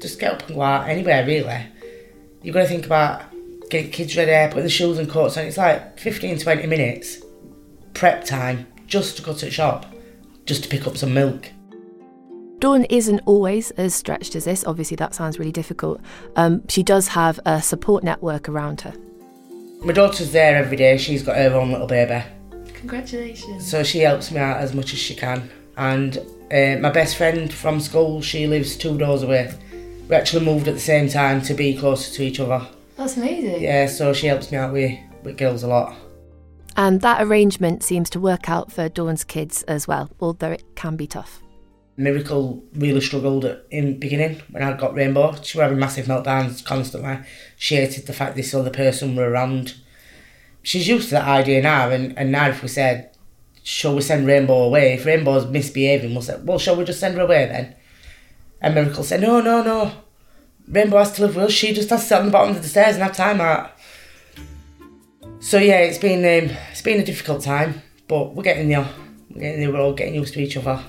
just 0.00 0.20
get 0.20 0.34
up 0.34 0.46
and 0.46 0.54
go 0.54 0.62
out 0.62 0.88
anywhere 0.88 1.26
really. 1.26 1.66
You've 2.42 2.54
got 2.54 2.62
to 2.62 2.68
think 2.68 2.86
about 2.86 3.22
getting 3.70 3.90
kids 3.90 4.16
ready, 4.16 4.48
putting 4.50 4.64
the 4.64 4.70
shoes 4.70 4.98
and 4.98 5.08
coats 5.08 5.36
on. 5.36 5.44
It's 5.44 5.56
like 5.56 5.98
15, 5.98 6.38
20 6.38 6.66
minutes 6.66 7.18
prep 7.94 8.24
time 8.24 8.66
just 8.86 9.16
to 9.16 9.22
go 9.22 9.34
to 9.34 9.44
the 9.46 9.50
shop 9.50 9.86
just 10.46 10.62
to 10.62 10.68
pick 10.68 10.86
up 10.86 10.96
some 10.96 11.12
milk. 11.12 11.50
Dawn 12.60 12.84
isn't 12.86 13.20
always 13.26 13.70
as 13.72 13.94
stretched 13.94 14.34
as 14.34 14.44
this. 14.44 14.64
Obviously, 14.64 14.96
that 14.96 15.14
sounds 15.14 15.38
really 15.38 15.52
difficult. 15.52 16.00
Um, 16.36 16.66
she 16.68 16.82
does 16.82 17.08
have 17.08 17.38
a 17.44 17.62
support 17.62 18.02
network 18.02 18.48
around 18.48 18.80
her. 18.80 18.94
My 19.84 19.92
daughter's 19.92 20.32
there 20.32 20.56
every 20.56 20.76
day. 20.76 20.96
She's 20.96 21.22
got 21.22 21.36
her 21.36 21.54
own 21.54 21.70
little 21.70 21.86
baby. 21.86 22.24
Congratulations. 22.74 23.68
So 23.68 23.84
she 23.84 24.00
helps 24.00 24.32
me 24.32 24.40
out 24.40 24.58
as 24.58 24.74
much 24.74 24.92
as 24.92 24.98
she 24.98 25.14
can. 25.14 25.48
And 25.76 26.18
uh, 26.50 26.80
my 26.80 26.90
best 26.90 27.16
friend 27.16 27.52
from 27.52 27.78
school, 27.78 28.22
she 28.22 28.46
lives 28.48 28.76
two 28.76 28.98
doors 28.98 29.22
away. 29.22 29.52
We 30.08 30.16
actually 30.16 30.44
moved 30.44 30.68
at 30.68 30.74
the 30.74 30.80
same 30.80 31.08
time 31.08 31.42
to 31.42 31.54
be 31.54 31.76
closer 31.76 32.12
to 32.14 32.22
each 32.22 32.40
other. 32.40 32.66
That's 32.96 33.16
amazing. 33.16 33.62
Yeah, 33.62 33.86
so 33.86 34.12
she 34.14 34.26
helps 34.26 34.50
me 34.50 34.56
out 34.56 34.72
with, 34.72 34.98
with 35.22 35.36
girls 35.36 35.62
a 35.62 35.68
lot. 35.68 35.94
And 36.76 37.00
that 37.02 37.22
arrangement 37.22 37.82
seems 37.82 38.08
to 38.10 38.20
work 38.20 38.48
out 38.48 38.72
for 38.72 38.88
Dawn's 38.88 39.24
kids 39.24 39.64
as 39.64 39.86
well, 39.86 40.10
although 40.20 40.52
it 40.52 40.64
can 40.76 40.96
be 40.96 41.06
tough. 41.06 41.42
Miracle 41.96 42.62
really 42.74 43.00
struggled 43.00 43.44
in 43.70 43.86
the 43.86 43.98
beginning 43.98 44.40
when 44.50 44.62
I 44.62 44.76
got 44.76 44.94
Rainbow. 44.94 45.34
She 45.42 45.58
was 45.58 45.64
having 45.64 45.80
massive 45.80 46.06
meltdowns 46.06 46.64
constantly. 46.64 47.18
She 47.56 47.74
hated 47.76 48.06
the 48.06 48.12
fact 48.12 48.36
this 48.36 48.54
other 48.54 48.70
person 48.70 49.16
were 49.16 49.28
around. 49.28 49.74
She's 50.62 50.88
used 50.88 51.08
to 51.08 51.16
that 51.16 51.28
idea 51.28 51.60
now, 51.60 51.90
and, 51.90 52.16
and 52.16 52.30
now 52.30 52.48
if 52.48 52.62
we 52.62 52.68
said, 52.68 53.10
shall 53.62 53.96
we 53.96 54.00
send 54.00 54.26
Rainbow 54.26 54.62
away? 54.62 54.94
If 54.94 55.04
Rainbow's 55.04 55.46
misbehaving, 55.46 56.12
we'll 56.12 56.22
say, 56.22 56.40
well, 56.42 56.58
shall 56.58 56.76
we 56.76 56.84
just 56.84 57.00
send 57.00 57.16
her 57.16 57.22
away 57.22 57.46
then? 57.46 57.74
And 58.60 58.74
Miracle 58.74 59.04
said, 59.04 59.20
no, 59.20 59.40
no, 59.40 59.62
no. 59.62 59.92
Rainbow 60.66 60.98
has 60.98 61.12
to 61.12 61.22
live 61.22 61.38
us. 61.38 61.52
She 61.52 61.72
just 61.72 61.90
has 61.90 62.02
to 62.02 62.06
sit 62.06 62.18
on 62.18 62.26
the 62.26 62.32
bottom 62.32 62.56
of 62.56 62.62
the 62.62 62.68
stairs 62.68 62.94
and 62.94 63.02
have 63.02 63.16
time 63.16 63.40
out. 63.40 63.72
So 65.40 65.58
yeah, 65.58 65.78
it's 65.78 65.98
been 65.98 66.18
um, 66.18 66.56
it's 66.72 66.82
been 66.82 67.00
a 67.00 67.04
difficult 67.04 67.42
time, 67.42 67.80
but 68.08 68.34
we're 68.34 68.42
getting 68.42 68.68
there. 68.68 68.86
We're 69.30 69.40
getting 69.40 69.60
there. 69.60 69.72
We're 69.72 69.80
all 69.80 69.94
getting 69.94 70.16
used 70.16 70.34
to 70.34 70.40
each 70.40 70.56
other. 70.56 70.82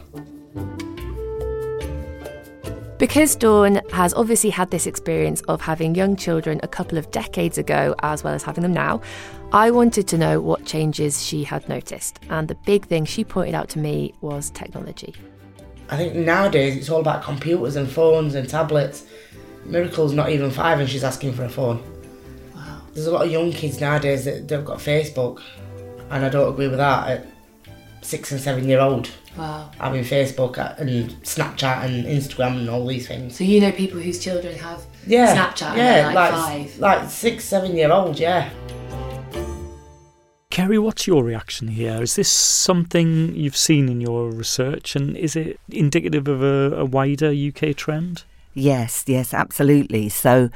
Because 2.98 3.38
Dawn 3.38 3.80
has 3.94 4.14
obviously 4.16 4.50
had 4.50 4.72
this 4.72 4.86
experience 4.86 5.40
of 5.48 5.62
having 5.62 5.96
young 5.96 6.18
children 6.18 6.60
a 6.64 6.68
couple 6.68 6.98
of 6.98 7.10
decades 7.12 7.58
ago, 7.58 7.96
as 8.00 8.26
well 8.26 8.34
as 8.34 8.44
having 8.44 8.64
them 8.64 8.74
now, 8.74 9.02
I 9.54 9.72
wanted 9.72 10.06
to 10.10 10.18
know 10.18 10.42
what 10.42 10.66
changes 10.66 11.26
she 11.26 11.46
had 11.46 11.70
noticed. 11.70 12.20
And 12.30 12.50
the 12.50 12.56
big 12.66 12.86
thing 12.88 13.06
she 13.06 13.24
pointed 13.24 13.56
out 13.56 13.70
to 13.70 13.80
me 13.80 14.14
was 14.20 14.50
technology. 14.50 15.16
I 15.92 15.98
think 15.98 16.16
nowadays 16.16 16.78
it's 16.78 16.90
all 16.90 17.00
about 17.02 17.24
computers 17.24 17.76
and 17.76 17.90
phones 17.90 18.36
and 18.36 18.48
tablets. 18.48 19.06
Miracle's 19.66 20.14
not 20.14 20.30
even 20.30 20.52
five 20.52 20.80
and 20.80 20.90
she's 20.90 21.04
asking 21.04 21.34
for 21.34 21.44
a 21.46 21.50
phone. 21.50 21.82
Wow. 22.56 22.82
There's 22.94 23.08
a 23.08 23.12
lot 23.12 23.26
of 23.26 23.32
young 23.32 23.52
kids 23.52 23.80
nowadays 23.82 24.26
that 24.26 24.48
they've 24.48 24.64
got 24.66 24.78
Facebook, 24.78 25.42
and 26.12 26.26
I 26.26 26.30
don't 26.30 26.52
agree 26.52 26.68
with 26.68 26.78
that. 26.78 27.08
At 27.10 27.28
six 28.02 28.32
and 28.32 28.40
seven 28.40 28.68
year 28.68 28.80
old, 28.80 29.10
Wow. 29.38 29.70
having 29.80 30.04
Facebook 30.04 30.58
and 30.80 31.10
Snapchat 31.24 31.86
and 31.86 32.06
Instagram 32.06 32.58
and 32.60 32.70
all 32.70 32.86
these 32.88 33.08
things. 33.08 33.36
So 33.38 33.44
you 33.44 33.60
know 33.62 33.72
people 33.72 34.00
whose 34.00 34.20
children 34.24 34.56
have 34.58 34.82
Yeah, 35.08 35.36
Snapchat 35.36 35.70
and 35.70 35.78
yeah, 35.78 35.94
they're 35.94 36.06
like, 36.14 36.16
like 36.16 36.32
five. 36.34 36.80
like 36.80 37.10
six, 37.10 37.46
seven 37.46 37.76
year 37.76 37.92
old, 37.92 38.20
yeah. 38.20 38.50
Carey, 40.52 40.80
what's 40.80 41.06
your 41.06 41.24
reaction 41.24 41.68
here? 41.68 42.02
Is 42.02 42.16
this 42.16 42.28
something 42.28 43.36
you've 43.36 43.56
seen 43.56 43.88
in 43.88 44.02
your 44.02 44.32
research, 44.32 44.96
and 44.96 45.16
is 45.16 45.36
it 45.36 45.60
indicative 45.70 46.28
of 46.28 46.42
a, 46.42 46.76
a 46.76 46.86
wider 46.86 47.32
UK 47.32 47.76
trend? 47.76 48.24
Yes, 48.56 49.04
yes, 49.06 49.32
absolutely. 49.32 50.10
So, 50.10 50.50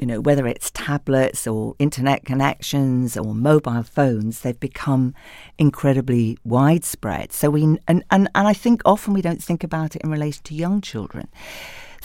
you 0.00 0.06
know, 0.06 0.20
whether 0.20 0.48
it's 0.48 0.72
tablets 0.72 1.46
or 1.46 1.76
internet 1.78 2.24
connections 2.24 3.16
or 3.16 3.36
mobile 3.36 3.84
phones, 3.84 4.40
they've 4.40 4.58
become 4.58 5.14
incredibly 5.58 6.38
widespread. 6.44 7.32
So 7.32 7.48
we 7.48 7.62
and, 7.62 7.78
and, 7.86 8.02
and 8.10 8.28
I 8.34 8.52
think 8.52 8.82
often 8.84 9.14
we 9.14 9.22
don't 9.22 9.42
think 9.42 9.62
about 9.62 9.94
it 9.94 10.02
in 10.02 10.10
relation 10.10 10.42
to 10.42 10.54
young 10.56 10.80
children. 10.80 11.28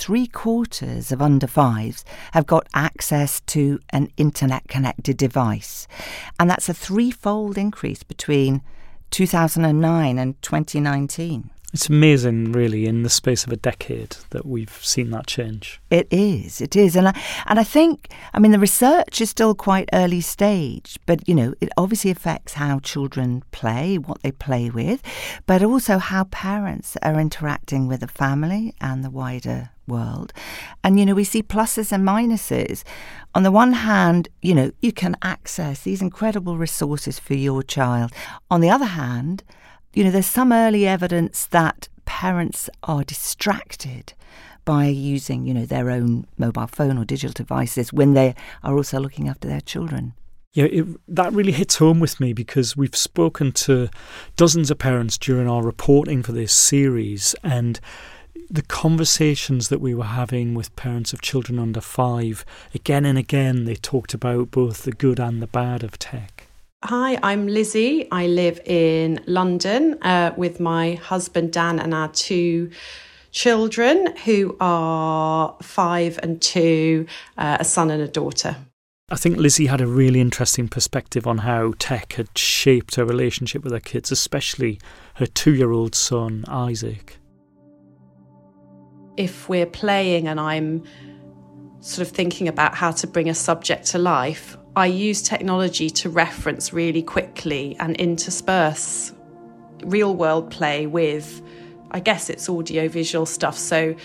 Three 0.01 0.25
quarters 0.25 1.12
of 1.12 1.22
under 1.22 1.46
fives 1.46 2.03
have 2.31 2.48
got 2.48 2.65
access 2.74 3.39
to 3.41 3.79
an 3.91 4.10
internet 4.17 4.67
connected 4.67 5.15
device. 5.15 5.88
And 6.39 6.50
that's 6.50 6.67
a 6.67 6.74
threefold 6.74 7.55
increase 7.55 8.01
between 8.01 8.63
2009 9.12 10.17
and 10.17 10.41
2019. 10.41 11.51
It's 11.72 11.88
amazing, 11.88 12.51
really, 12.51 12.88
in 12.88 13.03
the 13.03 13.12
space 13.12 13.46
of 13.46 13.53
a 13.53 13.58
decade 13.58 14.17
that 14.31 14.43
we've 14.43 14.84
seen 14.84 15.12
that 15.12 15.27
change. 15.27 15.79
It 15.91 16.08
is, 16.10 16.62
it 16.62 16.75
is, 16.75 16.96
and 16.96 17.10
I 17.10 17.22
and 17.46 17.60
I 17.60 17.63
think, 17.63 18.10
I 18.34 18.39
mean, 18.39 18.51
the 18.51 18.60
research 18.60 19.22
is 19.22 19.29
still 19.29 19.53
quite 19.53 19.88
early 19.93 20.20
stage, 20.20 20.98
but 21.05 21.29
you 21.29 21.36
know, 21.36 21.53
it 21.62 21.70
obviously 21.77 22.10
affects 22.10 22.55
how 22.55 22.79
children 22.79 23.43
play, 23.51 24.00
what 24.00 24.22
they 24.24 24.31
play 24.31 24.72
with, 24.72 25.03
but 25.46 25.63
also 25.63 26.00
how 26.00 26.24
parents 26.25 26.98
are 27.03 27.20
interacting 27.20 27.88
with 27.88 28.00
the 28.00 28.08
family 28.08 28.74
and 28.81 29.03
the 29.03 29.12
wider 29.12 29.70
world. 29.95 30.33
And 30.83 31.00
you 31.00 31.05
know, 31.05 31.15
we 31.15 31.24
see 31.24 31.43
pluses 31.43 31.91
and 31.91 32.07
minuses. 32.07 32.83
On 33.36 33.43
the 33.43 33.51
one 33.51 33.74
hand, 33.74 34.27
you 34.41 34.53
know, 34.55 34.71
you 34.81 34.91
can 34.91 35.15
access 35.21 35.83
these 35.83 36.01
incredible 36.01 36.57
resources 36.57 37.19
for 37.19 37.36
your 37.36 37.63
child. 37.63 38.12
On 38.50 38.62
the 38.62 38.69
other 38.69 38.91
hand, 39.03 39.43
you 39.93 40.03
know, 40.03 40.12
there's 40.12 40.25
some 40.39 40.51
early 40.51 40.88
evidence 40.88 41.45
that 41.48 41.89
parents 42.05 42.69
are 42.83 43.03
distracted 43.03 44.13
by 44.65 44.86
using, 44.86 45.45
you 45.45 45.53
know, 45.53 45.65
their 45.65 45.89
own 45.89 46.25
mobile 46.38 46.67
phone 46.67 46.98
or 46.98 47.05
digital 47.05 47.33
devices 47.33 47.91
when 47.91 48.13
they 48.13 48.36
are 48.63 48.75
also 48.75 49.00
looking 49.00 49.27
after 49.27 49.48
their 49.48 49.62
children. 49.62 50.13
Yeah, 50.53 50.65
it, 50.65 50.86
that 51.07 51.31
really 51.31 51.53
hits 51.53 51.77
home 51.77 52.01
with 52.01 52.19
me 52.19 52.33
because 52.33 52.75
we've 52.75 52.95
spoken 52.95 53.53
to 53.53 53.89
dozens 54.36 54.69
of 54.69 54.79
parents 54.79 55.17
during 55.17 55.48
our 55.48 55.63
reporting 55.63 56.24
for 56.24 56.33
this 56.33 56.53
series, 56.53 57.36
and 57.41 57.79
the 58.51 58.62
conversations 58.62 59.70
that 59.70 59.79
we 59.79 59.96
were 59.96 60.03
having 60.03 60.53
with 60.53 60.75
parents 60.75 61.13
of 61.13 61.22
children 61.22 61.58
under 61.58 61.79
five, 61.79 62.43
again 62.75 63.05
and 63.05 63.17
again, 63.17 63.63
they 63.63 63.75
talked 63.75 64.13
about 64.13 64.51
both 64.51 64.84
the 64.84 64.91
good 64.91 65.22
and 65.22 65.41
the 65.41 65.48
bad 65.48 65.84
of 65.84 65.98
tech. 65.98 66.48
Hi, 66.84 67.17
I'm 67.24 67.48
Lizzie. 67.48 68.12
I 68.12 68.27
live 68.27 68.60
in 68.65 69.22
London 69.25 69.98
uh, 70.01 70.34
with 70.36 70.60
my 70.60 70.96
husband 70.96 71.53
Dan 71.53 71.79
and 71.79 71.93
our 71.93 72.10
two 72.10 72.72
children 73.31 74.17
who 74.25 74.58
are 74.60 75.55
five 75.62 76.20
and 76.22 76.41
two, 76.41 77.08
uh, 77.38 77.58
a 77.62 77.63
son 77.63 77.89
and 77.89 78.01
a 78.01 78.08
daughter. 78.08 78.58
I 79.10 79.15
think 79.15 79.38
Lizzie 79.38 79.67
had 79.67 79.79
a 79.79 79.88
really 79.88 80.20
interesting 80.20 80.67
perspective 80.67 81.25
on 81.25 81.39
how 81.39 81.74
tech 81.79 82.13
had 82.13 82.38
shaped 82.38 82.96
her 82.96 83.05
relationship 83.05 83.63
with 83.63 83.72
her 83.72 83.79
kids, 83.79 84.12
especially 84.12 84.77
her 85.15 85.25
two 85.25 85.53
year 85.53 85.72
old 85.72 85.96
son, 85.96 86.43
Isaac. 86.50 87.17
If 89.18 89.50
we're 89.50 89.65
playing 89.65 90.27
and 90.27 90.39
I'm 90.39 90.84
sort 91.82 92.08
of 92.08 92.13
thinking 92.13 92.48
about 92.48 92.75
how 92.75 92.91
to 92.91 93.08
bring 93.08 93.30
a 93.30 93.34
subject 93.34 93.88
to 93.88 93.98
life, 93.98 94.58
I 94.75 94.86
use 94.86 95.22
technology 95.22 95.89
to 95.89 96.10
reference 96.10 96.72
really 96.72 97.03
quickly 97.03 97.75
and 97.80 97.96
intersperse 97.98 99.13
real 99.84 100.15
world 100.15 100.51
play 100.51 100.88
with, 100.88 101.41
I 101.91 102.00
guess 102.00 102.30
it's 102.30 102.48
audio 102.48 102.88
visual 102.88 103.25
stuff. 103.25 103.58
So 103.58 103.96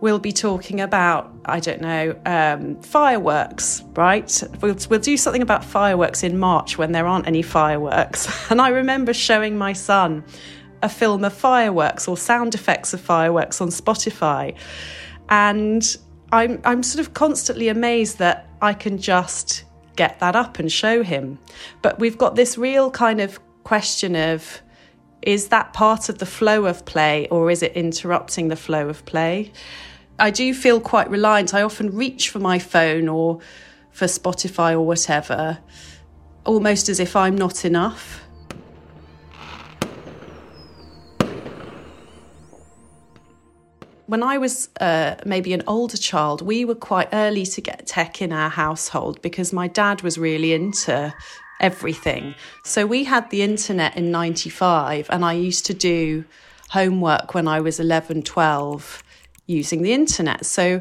we'll 0.00 0.18
be 0.18 0.32
talking 0.32 0.80
about, 0.80 1.32
I 1.44 1.60
don't 1.60 1.80
know, 1.80 2.18
um, 2.24 2.80
fireworks, 2.82 3.82
right? 3.94 4.42
We'll, 4.60 4.76
we'll 4.88 5.00
do 5.00 5.16
something 5.16 5.42
about 5.42 5.64
fireworks 5.64 6.22
in 6.22 6.38
March 6.38 6.78
when 6.78 6.92
there 6.92 7.06
aren't 7.06 7.26
any 7.26 7.42
fireworks. 7.42 8.28
And 8.50 8.60
I 8.60 8.68
remember 8.68 9.12
showing 9.12 9.58
my 9.58 9.72
son 9.72 10.24
a 10.82 10.88
film 10.88 11.24
of 11.24 11.32
fireworks 11.32 12.06
or 12.08 12.16
sound 12.16 12.54
effects 12.54 12.94
of 12.94 13.00
fireworks 13.00 13.60
on 13.60 13.68
Spotify. 13.68 14.54
And 15.28 15.96
I'm, 16.32 16.60
I'm 16.64 16.82
sort 16.82 17.06
of 17.06 17.14
constantly 17.14 17.68
amazed 17.68 18.18
that 18.18 18.48
I 18.60 18.74
can 18.74 18.98
just 18.98 19.64
get 19.96 20.20
that 20.20 20.36
up 20.36 20.58
and 20.58 20.70
show 20.70 21.02
him. 21.02 21.38
But 21.82 21.98
we've 21.98 22.18
got 22.18 22.36
this 22.36 22.56
real 22.56 22.90
kind 22.90 23.20
of 23.20 23.40
question 23.64 24.14
of 24.14 24.62
is 25.22 25.48
that 25.48 25.72
part 25.72 26.08
of 26.08 26.18
the 26.18 26.26
flow 26.26 26.66
of 26.66 26.84
play 26.84 27.26
or 27.28 27.50
is 27.50 27.62
it 27.62 27.72
interrupting 27.72 28.48
the 28.48 28.56
flow 28.56 28.88
of 28.88 29.04
play? 29.04 29.52
I 30.18 30.30
do 30.30 30.54
feel 30.54 30.80
quite 30.80 31.10
reliant. 31.10 31.54
I 31.54 31.62
often 31.62 31.94
reach 31.94 32.30
for 32.30 32.38
my 32.38 32.58
phone 32.58 33.08
or 33.08 33.40
for 33.90 34.06
Spotify 34.06 34.72
or 34.72 34.82
whatever, 34.82 35.58
almost 36.44 36.88
as 36.88 37.00
if 37.00 37.16
I'm 37.16 37.36
not 37.36 37.64
enough. 37.64 38.27
When 44.08 44.22
I 44.22 44.38
was 44.38 44.70
uh, 44.80 45.16
maybe 45.26 45.52
an 45.52 45.62
older 45.66 45.98
child, 45.98 46.40
we 46.40 46.64
were 46.64 46.74
quite 46.74 47.10
early 47.12 47.44
to 47.44 47.60
get 47.60 47.86
tech 47.86 48.22
in 48.22 48.32
our 48.32 48.48
household 48.48 49.20
because 49.20 49.52
my 49.52 49.68
dad 49.68 50.00
was 50.00 50.16
really 50.16 50.54
into 50.54 51.14
everything. 51.60 52.34
So 52.64 52.86
we 52.86 53.04
had 53.04 53.28
the 53.28 53.42
internet 53.42 53.98
in 53.98 54.10
95, 54.10 55.08
and 55.10 55.26
I 55.26 55.34
used 55.34 55.66
to 55.66 55.74
do 55.74 56.24
homework 56.70 57.34
when 57.34 57.46
I 57.46 57.60
was 57.60 57.78
11, 57.78 58.22
12 58.22 59.02
using 59.46 59.82
the 59.82 59.92
internet. 59.92 60.46
So, 60.46 60.80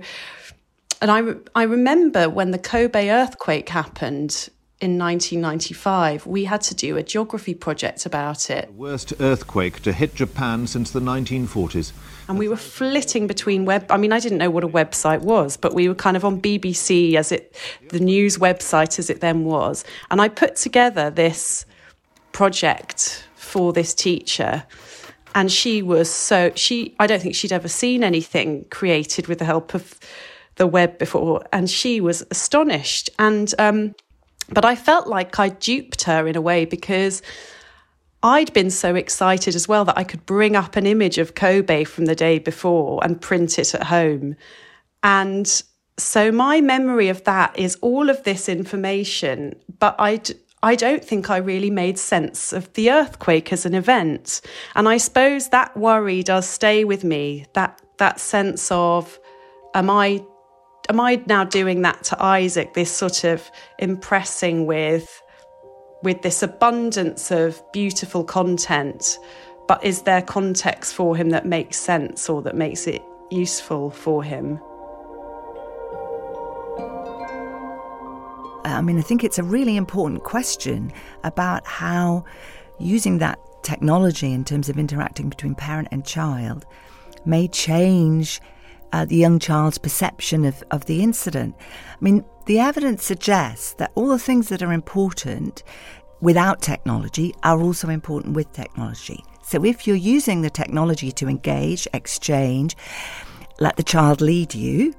and 1.01 1.11
I, 1.11 1.35
I 1.53 1.63
remember 1.63 2.29
when 2.29 2.51
the 2.51 2.57
Kobe 2.57 3.09
earthquake 3.09 3.67
happened, 3.67 4.49
in 4.79 4.99
1995, 4.99 6.27
we 6.27 6.43
had 6.43 6.61
to 6.61 6.75
do 6.75 6.97
a 6.97 7.03
geography 7.03 7.55
project 7.55 8.05
about 8.05 8.51
it. 8.51 8.71
Worst 8.73 9.11
earthquake 9.19 9.81
to 9.81 9.91
hit 9.91 10.13
Japan 10.13 10.67
since 10.67 10.91
the 10.91 10.99
1940s. 10.99 11.93
And 12.27 12.37
we 12.37 12.47
were 12.47 12.57
flitting 12.57 13.25
between 13.25 13.65
web. 13.65 13.89
I 13.89 13.97
mean, 13.97 14.11
I 14.11 14.19
didn't 14.19 14.37
know 14.37 14.49
what 14.49 14.63
a 14.63 14.67
website 14.67 15.21
was, 15.21 15.55
but 15.55 15.73
we 15.73 15.87
were 15.87 15.95
kind 15.95 16.17
of 16.17 16.25
on 16.25 16.41
BBC 16.41 17.15
as 17.15 17.31
it, 17.31 17.55
the 17.89 17.99
news 17.99 18.37
website 18.37 18.99
as 18.99 19.09
it 19.09 19.21
then 19.21 19.45
was. 19.45 19.85
And 20.11 20.19
I 20.19 20.27
put 20.27 20.55
together 20.57 21.09
this 21.09 21.65
project 22.33 23.25
for 23.35 23.71
this 23.71 23.93
teacher. 23.93 24.63
And 25.35 25.51
she 25.51 25.81
was 25.81 26.09
so, 26.09 26.51
she, 26.55 26.95
I 26.99 27.07
don't 27.07 27.21
think 27.21 27.35
she'd 27.35 27.53
ever 27.53 27.67
seen 27.67 28.03
anything 28.03 28.65
created 28.71 29.27
with 29.27 29.39
the 29.39 29.45
help 29.45 29.73
of 29.73 29.97
the 30.55 30.67
web 30.67 30.97
before. 30.97 31.45
And 31.53 31.69
she 31.69 32.01
was 32.01 32.25
astonished. 32.29 33.09
And, 33.19 33.53
um, 33.57 33.95
but 34.49 34.65
I 34.65 34.75
felt 34.75 35.07
like 35.07 35.39
I 35.39 35.49
duped 35.49 36.03
her 36.03 36.27
in 36.27 36.35
a 36.35 36.41
way 36.41 36.65
because 36.65 37.21
I'd 38.27 38.51
been 38.53 38.69
so 38.69 38.95
excited 38.95 39.55
as 39.55 39.67
well 39.67 39.85
that 39.85 39.97
I 39.97 40.03
could 40.03 40.25
bring 40.25 40.55
up 40.55 40.75
an 40.75 40.85
image 40.85 41.17
of 41.17 41.33
Kobe 41.33 41.85
from 41.85 42.05
the 42.05 42.15
day 42.15 42.39
before 42.39 42.99
and 43.03 43.21
print 43.21 43.57
it 43.57 43.73
at 43.73 43.83
home. 43.83 44.35
And 45.01 45.63
so 45.97 46.31
my 46.31 46.59
memory 46.59 47.07
of 47.07 47.23
that 47.23 47.57
is 47.57 47.77
all 47.81 48.09
of 48.09 48.23
this 48.23 48.49
information, 48.49 49.55
but 49.79 49.95
I 49.97 50.21
I 50.63 50.75
don't 50.75 51.05
think 51.05 51.29
I 51.29 51.37
really 51.37 51.69
made 51.69 51.97
sense 51.99 52.51
of 52.51 52.73
the 52.73 52.91
earthquake 52.91 53.53
as 53.53 53.65
an 53.65 53.75
event. 53.75 54.41
And 54.75 54.89
I 54.89 54.97
suppose 54.97 55.49
that 55.49 55.77
worry 55.77 56.23
does 56.23 56.47
stay 56.47 56.83
with 56.83 57.03
me. 57.03 57.45
That 57.53 57.81
that 57.97 58.19
sense 58.19 58.69
of 58.71 59.19
am 59.73 59.89
I 59.89 60.23
am 60.89 60.99
I 60.99 61.23
now 61.27 61.43
doing 61.43 61.81
that 61.83 62.03
to 62.05 62.23
Isaac, 62.23 62.73
this 62.73 62.91
sort 62.91 63.23
of 63.23 63.49
impressing 63.79 64.65
with 64.65 65.21
with 66.03 66.21
this 66.21 66.43
abundance 66.43 67.31
of 67.31 67.61
beautiful 67.71 68.23
content, 68.23 69.17
but 69.67 69.83
is 69.83 70.03
there 70.03 70.21
context 70.21 70.93
for 70.93 71.15
him 71.15 71.29
that 71.31 71.45
makes 71.45 71.77
sense 71.77 72.29
or 72.29 72.41
that 72.43 72.55
makes 72.55 72.87
it 72.87 73.01
useful 73.29 73.89
for 73.89 74.23
him? 74.23 74.59
I 78.63 78.81
mean, 78.81 78.99
I 78.99 79.01
think 79.01 79.23
it's 79.23 79.39
a 79.39 79.43
really 79.43 79.75
important 79.75 80.23
question 80.23 80.91
about 81.23 81.65
how 81.65 82.25
using 82.79 83.17
that 83.19 83.39
technology 83.63 84.31
in 84.31 84.45
terms 84.45 84.69
of 84.69 84.77
interacting 84.77 85.29
between 85.29 85.55
parent 85.55 85.87
and 85.91 86.05
child 86.05 86.65
may 87.25 87.47
change 87.47 88.39
uh, 88.93 89.05
the 89.05 89.15
young 89.15 89.39
child's 89.39 89.77
perception 89.77 90.45
of, 90.45 90.63
of 90.71 90.85
the 90.85 91.01
incident. 91.01 91.55
I 91.59 91.97
mean, 91.99 92.23
the 92.47 92.59
evidence 92.59 93.03
suggests 93.03 93.73
that 93.73 93.91
all 93.95 94.07
the 94.07 94.19
things 94.19 94.49
that 94.49 94.63
are 94.63 94.73
important 94.73 95.63
without 96.21 96.61
technology 96.61 97.35
are 97.43 97.61
also 97.61 97.89
important 97.89 98.35
with 98.35 98.51
technology. 98.53 99.23
So 99.43 99.63
if 99.63 99.85
you're 99.85 99.95
using 99.95 100.41
the 100.41 100.49
technology 100.49 101.11
to 101.11 101.27
engage, 101.27 101.87
exchange, 101.93 102.75
let 103.59 103.75
the 103.75 103.83
child 103.83 104.21
lead 104.21 104.55
you, 104.55 104.93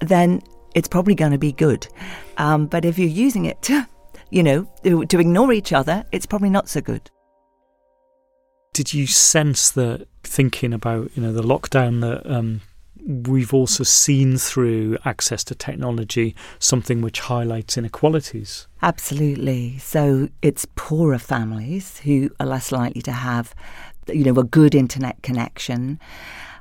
then 0.00 0.42
it's 0.74 0.88
probably 0.88 1.14
going 1.14 1.32
to 1.32 1.38
be 1.38 1.52
good. 1.52 1.86
Um, 2.36 2.66
but 2.66 2.84
if 2.84 2.98
you're 2.98 3.08
using 3.08 3.46
it 3.46 3.60
to, 3.62 3.86
you 4.30 4.42
know, 4.42 4.68
to, 4.84 5.18
ignore 5.18 5.52
each 5.52 5.72
other, 5.72 6.04
it's 6.12 6.26
probably 6.26 6.50
not 6.50 6.68
so 6.68 6.80
good. 6.80 7.10
Did 8.72 8.92
you 8.92 9.06
sense 9.06 9.70
that 9.70 10.06
thinking 10.22 10.72
about, 10.72 11.16
you 11.16 11.22
know, 11.22 11.32
the 11.32 11.42
lockdown 11.42 12.00
that 12.00 12.30
um, 12.30 12.60
we've 13.06 13.52
also 13.52 13.84
seen 13.84 14.36
through 14.36 14.96
access 15.04 15.44
to 15.44 15.54
technology 15.54 16.34
something 16.58 17.02
which 17.02 17.20
highlights 17.20 17.76
inequalities. 17.76 18.66
Absolutely. 18.82 19.78
So 19.78 20.28
it's 20.42 20.66
poorer 20.74 21.18
families 21.18 21.98
who 21.98 22.30
are 22.40 22.46
less 22.46 22.72
likely 22.72 23.02
to 23.02 23.12
have, 23.12 23.54
you 24.08 24.24
know, 24.24 24.40
a 24.40 24.44
good 24.44 24.74
internet 24.74 25.22
connection. 25.22 26.00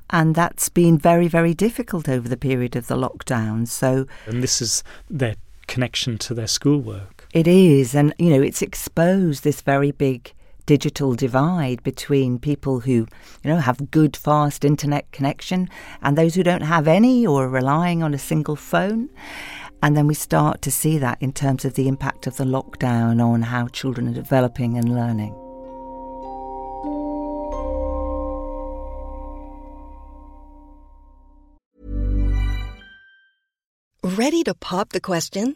And 0.10 0.36
that's 0.36 0.70
been 0.70 0.98
very, 0.98 1.28
very 1.28 1.54
difficult 1.54 2.10
over 2.10 2.28
the 2.28 2.38
period 2.38 2.76
of 2.76 2.88
the 2.88 2.98
lockdown. 2.98 3.68
So, 3.68 4.06
and 4.26 4.44
this 4.44 4.62
is 4.62 4.84
their 5.10 5.36
connection 5.68 6.18
to 6.20 6.34
their 6.34 6.48
schoolwork. 6.48 7.28
It 7.34 7.48
is, 7.48 7.96
and 7.96 8.14
you 8.20 8.30
know, 8.30 8.42
it's 8.42 8.62
exposed 8.62 9.44
this 9.44 9.62
very 9.62 9.92
big 9.92 10.34
digital 10.66 11.16
divide 11.16 11.84
between 11.84 12.40
people 12.40 12.80
who, 12.82 12.92
you 12.92 13.08
know, 13.46 13.58
have 13.58 13.92
good 13.92 14.16
fast 14.16 14.64
internet 14.64 15.12
connection 15.12 15.70
and 16.02 16.18
those 16.18 16.36
who 16.36 16.44
don't 16.44 16.62
have 16.62 16.88
any 16.88 17.26
or 17.26 17.46
are 17.46 17.50
relying 17.50 18.04
on 18.04 18.14
a 18.14 18.20
single 18.20 18.56
phone. 18.56 19.10
And 19.82 19.98
then 19.98 20.08
we 20.08 20.14
start 20.14 20.62
to 20.62 20.72
see 20.72 20.98
that 21.00 21.22
in 21.22 21.34
terms 21.34 21.66
of 21.66 21.74
the 21.74 21.88
impact 21.88 22.26
of 22.26 22.38
the 22.38 22.46
lockdown 22.46 23.22
on 23.22 23.42
how 23.42 23.68
children 23.68 24.08
are 24.08 24.14
developing 24.14 24.78
and 24.78 24.96
learning. 24.96 25.36
Ready 34.04 34.44
to 34.44 34.54
pop 34.54 34.90
the 34.90 35.02
question? 35.02 35.56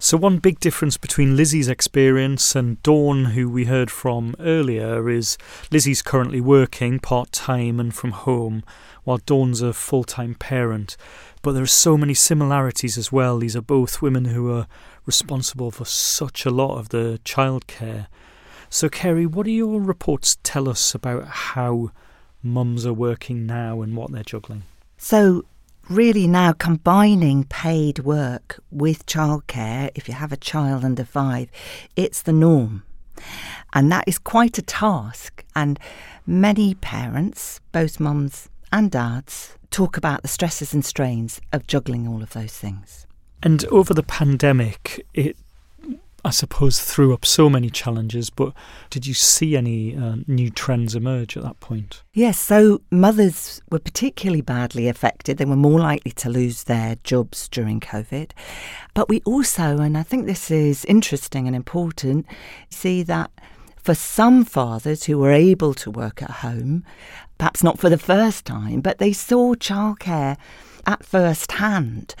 So, 0.00 0.16
one 0.16 0.38
big 0.38 0.60
difference 0.60 0.96
between 0.96 1.36
Lizzie's 1.36 1.66
experience 1.66 2.54
and 2.54 2.80
Dawn, 2.84 3.24
who 3.26 3.50
we 3.50 3.64
heard 3.64 3.90
from 3.90 4.36
earlier, 4.38 5.08
is 5.08 5.36
Lizzie's 5.72 6.02
currently 6.02 6.40
working 6.40 7.00
part 7.00 7.32
time 7.32 7.80
and 7.80 7.92
from 7.92 8.12
home, 8.12 8.62
while 9.02 9.18
Dawn's 9.18 9.60
a 9.60 9.72
full 9.72 10.04
time 10.04 10.36
parent. 10.36 10.96
But 11.42 11.52
there 11.52 11.64
are 11.64 11.66
so 11.66 11.98
many 11.98 12.14
similarities 12.14 12.96
as 12.96 13.10
well. 13.10 13.38
These 13.38 13.56
are 13.56 13.60
both 13.60 14.00
women 14.00 14.26
who 14.26 14.52
are 14.52 14.68
responsible 15.04 15.72
for 15.72 15.84
such 15.84 16.46
a 16.46 16.50
lot 16.50 16.78
of 16.78 16.90
the 16.90 17.18
childcare. 17.24 18.06
So, 18.70 18.88
Carey, 18.88 19.26
what 19.26 19.46
do 19.46 19.50
your 19.50 19.80
reports 19.80 20.38
tell 20.44 20.68
us 20.68 20.94
about 20.94 21.26
how 21.26 21.90
mums 22.40 22.86
are 22.86 22.92
working 22.92 23.46
now 23.46 23.82
and 23.82 23.96
what 23.96 24.12
they're 24.12 24.22
juggling? 24.22 24.62
So, 24.96 25.44
really 25.88 26.26
now 26.26 26.52
combining 26.52 27.44
paid 27.44 28.00
work 28.00 28.60
with 28.70 29.06
childcare, 29.06 29.90
if 29.94 30.08
you 30.08 30.14
have 30.14 30.32
a 30.32 30.36
child 30.36 30.84
under 30.84 31.04
five, 31.04 31.50
it's 31.96 32.22
the 32.22 32.32
norm. 32.32 32.82
And 33.72 33.90
that 33.92 34.04
is 34.06 34.18
quite 34.18 34.58
a 34.58 34.62
task. 34.62 35.44
And 35.54 35.78
many 36.26 36.74
parents, 36.74 37.60
both 37.72 38.00
mums 38.00 38.48
and 38.72 38.90
dads, 38.90 39.56
talk 39.70 39.96
about 39.96 40.22
the 40.22 40.28
stresses 40.28 40.72
and 40.72 40.84
strains 40.84 41.40
of 41.52 41.66
juggling 41.66 42.06
all 42.06 42.22
of 42.22 42.30
those 42.30 42.52
things. 42.52 43.06
And 43.42 43.64
over 43.66 43.94
the 43.94 44.02
pandemic, 44.02 45.06
it 45.14 45.36
I 46.28 46.30
suppose, 46.30 46.78
threw 46.78 47.14
up 47.14 47.24
so 47.24 47.48
many 47.48 47.70
challenges, 47.70 48.28
but 48.28 48.52
did 48.90 49.06
you 49.06 49.14
see 49.14 49.56
any 49.56 49.96
uh, 49.96 50.16
new 50.26 50.50
trends 50.50 50.94
emerge 50.94 51.38
at 51.38 51.42
that 51.42 51.58
point? 51.58 52.02
Yes, 52.12 52.38
so 52.38 52.82
mothers 52.90 53.62
were 53.70 53.78
particularly 53.78 54.42
badly 54.42 54.88
affected. 54.88 55.38
They 55.38 55.46
were 55.46 55.56
more 55.56 55.80
likely 55.80 56.10
to 56.10 56.28
lose 56.28 56.64
their 56.64 56.96
jobs 56.96 57.48
during 57.48 57.80
COVID. 57.80 58.32
But 58.92 59.08
we 59.08 59.22
also, 59.24 59.78
and 59.78 59.96
I 59.96 60.02
think 60.02 60.26
this 60.26 60.50
is 60.50 60.84
interesting 60.84 61.46
and 61.46 61.56
important, 61.56 62.26
see 62.68 63.02
that 63.04 63.30
for 63.78 63.94
some 63.94 64.44
fathers 64.44 65.04
who 65.04 65.16
were 65.16 65.32
able 65.32 65.72
to 65.72 65.90
work 65.90 66.22
at 66.22 66.30
home, 66.30 66.84
perhaps 67.38 67.62
not 67.62 67.78
for 67.78 67.88
the 67.88 67.96
first 67.96 68.44
time, 68.44 68.82
but 68.82 68.98
they 68.98 69.14
saw 69.14 69.54
childcare 69.54 70.36
at 70.88 71.04
first 71.04 71.52
hand. 71.52 72.14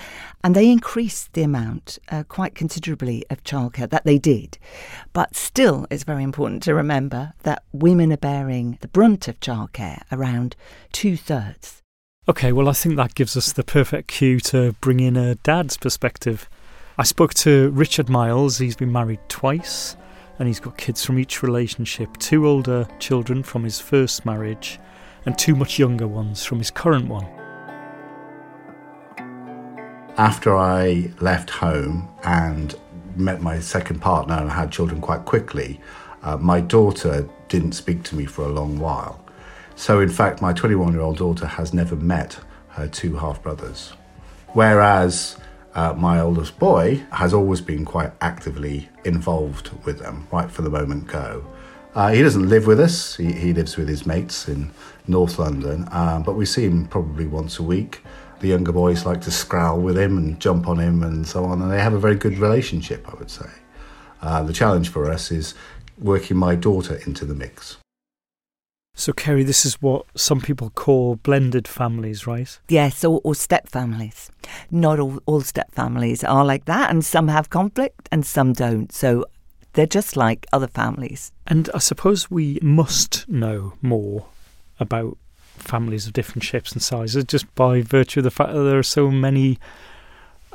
And 0.44 0.54
they 0.54 0.70
increased 0.70 1.32
the 1.32 1.42
amount 1.42 1.98
uh, 2.10 2.22
quite 2.28 2.54
considerably 2.54 3.24
of 3.30 3.42
childcare 3.42 3.88
that 3.88 4.04
they 4.04 4.18
did. 4.18 4.58
But 5.14 5.34
still, 5.34 5.86
it's 5.90 6.04
very 6.04 6.22
important 6.22 6.62
to 6.64 6.74
remember 6.74 7.32
that 7.44 7.64
women 7.72 8.12
are 8.12 8.18
bearing 8.18 8.76
the 8.82 8.88
brunt 8.88 9.26
of 9.26 9.40
childcare, 9.40 10.02
around 10.12 10.54
two 10.92 11.16
thirds. 11.16 11.82
Okay, 12.28 12.52
well, 12.52 12.68
I 12.68 12.74
think 12.74 12.96
that 12.96 13.14
gives 13.14 13.38
us 13.38 13.52
the 13.52 13.64
perfect 13.64 14.08
cue 14.08 14.38
to 14.40 14.72
bring 14.82 15.00
in 15.00 15.16
a 15.16 15.36
dad's 15.36 15.78
perspective. 15.78 16.46
I 16.98 17.04
spoke 17.04 17.32
to 17.34 17.70
Richard 17.70 18.10
Miles, 18.10 18.58
he's 18.58 18.76
been 18.76 18.92
married 18.92 19.20
twice 19.28 19.96
and 20.38 20.46
he's 20.46 20.60
got 20.60 20.76
kids 20.76 21.04
from 21.04 21.18
each 21.18 21.42
relationship 21.42 22.16
two 22.18 22.46
older 22.46 22.86
children 22.98 23.42
from 23.42 23.64
his 23.64 23.80
first 23.80 24.26
marriage 24.26 24.78
and 25.24 25.38
two 25.38 25.56
much 25.56 25.78
younger 25.78 26.06
ones 26.06 26.44
from 26.44 26.58
his 26.58 26.70
current 26.70 27.08
one. 27.08 27.26
After 30.18 30.56
I 30.56 31.12
left 31.20 31.48
home 31.48 32.08
and 32.24 32.74
met 33.14 33.40
my 33.40 33.60
second 33.60 34.00
partner 34.00 34.34
and 34.34 34.50
had 34.50 34.72
children 34.72 35.00
quite 35.00 35.24
quickly, 35.24 35.80
uh, 36.24 36.36
my 36.36 36.60
daughter 36.60 37.28
didn't 37.46 37.72
speak 37.72 38.02
to 38.02 38.16
me 38.16 38.26
for 38.26 38.42
a 38.42 38.48
long 38.48 38.80
while. 38.80 39.24
So, 39.76 40.00
in 40.00 40.08
fact, 40.08 40.42
my 40.42 40.52
21 40.52 40.92
year 40.92 41.02
old 41.02 41.18
daughter 41.18 41.46
has 41.46 41.72
never 41.72 41.94
met 41.94 42.40
her 42.70 42.88
two 42.88 43.14
half 43.16 43.40
brothers. 43.44 43.92
Whereas 44.54 45.36
uh, 45.76 45.92
my 45.92 46.18
oldest 46.18 46.58
boy 46.58 47.04
has 47.12 47.32
always 47.32 47.60
been 47.60 47.84
quite 47.84 48.10
actively 48.20 48.88
involved 49.04 49.70
with 49.84 50.00
them 50.00 50.26
right 50.32 50.50
for 50.50 50.62
the 50.62 50.70
moment 50.70 51.06
go. 51.06 51.46
Uh, 51.94 52.10
he 52.10 52.22
doesn't 52.22 52.48
live 52.48 52.66
with 52.66 52.80
us, 52.80 53.16
he, 53.16 53.32
he, 53.32 53.52
lives 53.52 53.76
with 53.76 53.88
his 53.88 54.04
mates 54.04 54.48
in 54.48 54.72
North 55.06 55.38
London, 55.38 55.88
um, 55.92 56.22
but 56.22 56.34
we 56.34 56.44
see 56.44 56.64
him 56.64 56.86
probably 56.86 57.26
once 57.26 57.58
a 57.58 57.62
week. 57.62 58.02
The 58.40 58.48
younger 58.48 58.72
boys 58.72 59.04
like 59.04 59.20
to 59.22 59.30
scrowl 59.30 59.80
with 59.80 59.98
him 59.98 60.16
and 60.16 60.38
jump 60.40 60.68
on 60.68 60.78
him 60.78 61.02
and 61.02 61.26
so 61.26 61.44
on, 61.44 61.60
and 61.60 61.70
they 61.70 61.80
have 61.80 61.94
a 61.94 61.98
very 61.98 62.14
good 62.14 62.38
relationship, 62.38 63.08
I 63.08 63.14
would 63.16 63.30
say. 63.30 63.48
Uh, 64.22 64.42
the 64.42 64.52
challenge 64.52 64.88
for 64.90 65.10
us 65.10 65.30
is 65.30 65.54
working 65.98 66.36
my 66.36 66.54
daughter 66.54 67.00
into 67.06 67.24
the 67.24 67.34
mix. 67.34 67.76
So, 68.94 69.12
Carey, 69.12 69.44
this 69.44 69.64
is 69.64 69.80
what 69.80 70.06
some 70.16 70.40
people 70.40 70.70
call 70.70 71.16
blended 71.16 71.68
families, 71.68 72.26
right? 72.26 72.58
Yes, 72.68 73.04
or, 73.04 73.20
or 73.22 73.34
step 73.34 73.68
families. 73.68 74.30
Not 74.72 74.98
all, 74.98 75.20
all 75.24 75.40
step 75.42 75.70
families 75.72 76.24
are 76.24 76.44
like 76.44 76.64
that, 76.64 76.90
and 76.90 77.04
some 77.04 77.28
have 77.28 77.48
conflict 77.48 78.08
and 78.10 78.26
some 78.26 78.52
don't. 78.52 78.92
So, 78.92 79.24
they're 79.74 79.86
just 79.86 80.16
like 80.16 80.46
other 80.52 80.66
families. 80.66 81.30
And 81.46 81.70
I 81.72 81.78
suppose 81.78 82.28
we 82.28 82.58
must 82.60 83.28
know 83.28 83.74
more 83.80 84.26
about 84.80 85.16
families 85.58 86.06
of 86.06 86.12
different 86.12 86.42
shapes 86.42 86.72
and 86.72 86.82
sizes 86.82 87.24
just 87.24 87.52
by 87.54 87.82
virtue 87.82 88.20
of 88.20 88.24
the 88.24 88.30
fact 88.30 88.52
that 88.52 88.62
there 88.62 88.78
are 88.78 88.82
so 88.82 89.10
many 89.10 89.58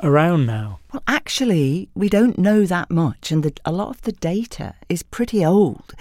around 0.02 0.46
now. 0.46 0.80
Well, 0.92 1.02
actually, 1.06 1.88
we 1.94 2.08
don't 2.08 2.38
know 2.38 2.66
that 2.66 2.90
much, 2.90 3.32
and 3.32 3.42
the, 3.42 3.52
a 3.64 3.72
lot 3.72 3.88
of 3.88 4.02
the 4.02 4.12
data 4.12 4.74
is 4.88 5.02
pretty 5.02 5.44
old. 5.44 5.94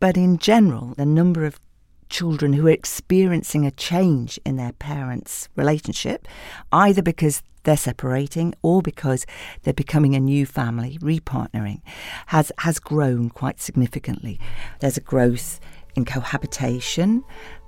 But 0.00 0.16
in 0.16 0.38
general, 0.38 0.94
the 0.96 1.06
number 1.06 1.44
of 1.44 1.60
children 2.08 2.52
who 2.52 2.66
are 2.66 2.70
experiencing 2.70 3.66
a 3.66 3.70
change 3.70 4.38
in 4.44 4.56
their 4.56 4.72
parents' 4.72 5.48
relationship, 5.56 6.28
either 6.72 7.02
because 7.02 7.42
they're 7.64 7.76
separating 7.76 8.54
or 8.62 8.82
because 8.82 9.26
they're 9.62 9.72
becoming 9.72 10.14
a 10.14 10.20
new 10.20 10.46
family, 10.46 10.98
repartnering, 11.00 11.80
has, 12.26 12.52
has 12.58 12.78
grown 12.78 13.30
quite 13.30 13.60
significantly. 13.60 14.38
There's 14.80 14.96
a 14.96 15.00
growth 15.00 15.60
in 15.96 16.04
cohabitation, 16.04 17.24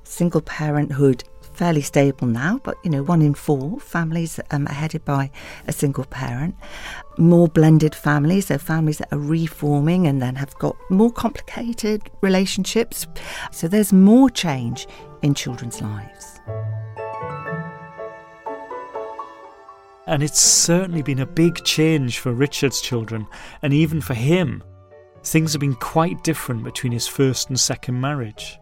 single 0.07 0.41
parenthood 0.41 1.25
fairly 1.57 1.81
stable 1.81 2.27
now, 2.27 2.61
but 2.65 2.77
you 2.85 2.91
know, 2.91 3.03
one 3.03 3.23
in 3.23 3.33
four 3.33 3.81
families 3.81 4.39
um, 4.51 4.67
are 4.67 4.75
headed 4.75 5.05
by 5.05 5.31
a 5.67 5.73
single 5.73 6.05
parent. 6.05 6.55
More 7.17 7.49
blended 7.49 7.95
families, 7.95 8.47
so 8.47 8.59
families 8.59 8.99
that 8.99 9.13
are 9.13 9.19
reforming 9.19 10.07
and 10.07 10.21
then 10.21 10.35
have 10.37 10.55
got 10.59 10.77
more 10.91 11.11
complicated 11.11 12.11
relationships. 12.21 13.07
So 13.53 13.69
there's 13.69 13.93
more 13.93 14.29
change 14.29 14.87
in 15.23 15.35
children's 15.35 15.81
lives. 15.81 16.41
And 20.07 20.23
it's 20.23 20.41
certainly 20.41 21.03
been 21.03 21.19
a 21.19 21.27
big 21.27 21.65
change 21.65 22.19
for 22.19 22.33
Richard's 22.33 22.81
children, 22.81 23.27
and 23.63 23.73
even 23.73 24.01
for 24.01 24.15
him. 24.15 24.63
Things 25.25 25.53
have 25.55 25.61
been 25.61 25.75
quite 25.75 26.23
different 26.23 26.63
between 26.63 26.93
his 26.93 27.09
first 27.09 27.49
and 27.49 27.59
second 27.59 28.01
marriage 28.01 28.61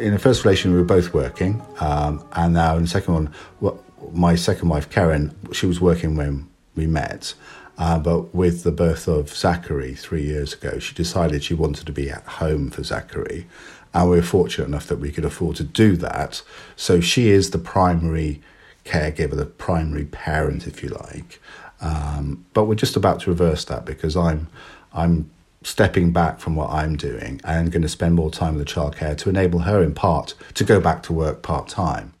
in 0.00 0.12
the 0.12 0.18
first 0.18 0.44
relation, 0.44 0.72
we 0.72 0.78
were 0.78 0.84
both 0.84 1.12
working, 1.14 1.62
um, 1.80 2.24
and 2.32 2.54
now 2.54 2.76
in 2.76 2.82
the 2.82 2.88
second 2.88 3.14
one, 3.14 3.34
well, 3.60 3.82
my 4.12 4.34
second 4.34 4.68
wife 4.68 4.88
Karen, 4.90 5.34
she 5.52 5.66
was 5.66 5.80
working 5.80 6.16
when 6.16 6.48
we 6.74 6.86
met, 6.86 7.34
uh, 7.78 7.98
but 7.98 8.34
with 8.34 8.62
the 8.62 8.72
birth 8.72 9.06
of 9.06 9.28
Zachary 9.30 9.94
three 9.94 10.22
years 10.22 10.54
ago, 10.54 10.78
she 10.78 10.94
decided 10.94 11.44
she 11.44 11.54
wanted 11.54 11.86
to 11.86 11.92
be 11.92 12.10
at 12.10 12.24
home 12.24 12.70
for 12.70 12.82
Zachary, 12.82 13.46
and 13.92 14.10
we 14.10 14.16
were 14.16 14.22
fortunate 14.22 14.68
enough 14.68 14.86
that 14.86 14.98
we 14.98 15.10
could 15.10 15.24
afford 15.24 15.56
to 15.56 15.64
do 15.64 15.96
that. 15.96 16.42
So 16.76 17.00
she 17.00 17.28
is 17.30 17.50
the 17.50 17.58
primary 17.58 18.40
caregiver, 18.84 19.36
the 19.36 19.46
primary 19.46 20.04
parent, 20.06 20.66
if 20.66 20.82
you 20.82 20.90
like. 20.90 21.40
Um, 21.80 22.44
but 22.52 22.64
we're 22.64 22.74
just 22.74 22.96
about 22.96 23.20
to 23.20 23.30
reverse 23.30 23.64
that 23.66 23.84
because 23.84 24.16
I'm 24.16 24.48
I'm 24.92 25.30
stepping 25.62 26.12
back 26.12 26.40
from 26.40 26.56
what 26.56 26.70
I'm 26.70 26.96
doing 26.96 27.40
and 27.44 27.70
going 27.70 27.82
to 27.82 27.88
spend 27.88 28.14
more 28.14 28.30
time 28.30 28.54
with 28.54 28.66
the 28.66 28.72
childcare 28.72 29.16
to 29.18 29.28
enable 29.28 29.60
her, 29.60 29.82
in 29.82 29.94
part, 29.94 30.34
to 30.54 30.64
go 30.64 30.80
back 30.80 31.02
to 31.04 31.12
work 31.12 31.42
part 31.42 31.68
time. 31.68 32.14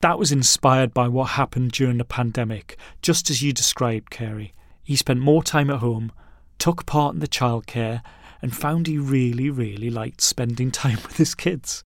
That 0.00 0.18
was 0.18 0.30
inspired 0.30 0.94
by 0.94 1.08
what 1.08 1.30
happened 1.30 1.72
during 1.72 1.98
the 1.98 2.04
pandemic, 2.04 2.76
just 3.02 3.30
as 3.30 3.42
you 3.42 3.52
described, 3.52 4.10
Carey. 4.10 4.54
He 4.84 4.94
spent 4.94 5.18
more 5.18 5.42
time 5.42 5.70
at 5.70 5.80
home, 5.80 6.12
took 6.58 6.86
part 6.86 7.14
in 7.14 7.20
the 7.20 7.26
childcare, 7.26 8.02
and 8.40 8.54
found 8.54 8.86
he 8.86 8.96
really, 8.96 9.50
really 9.50 9.90
liked 9.90 10.20
spending 10.20 10.70
time 10.72 10.98
with 11.02 11.16
his 11.16 11.34
kids. 11.34 11.82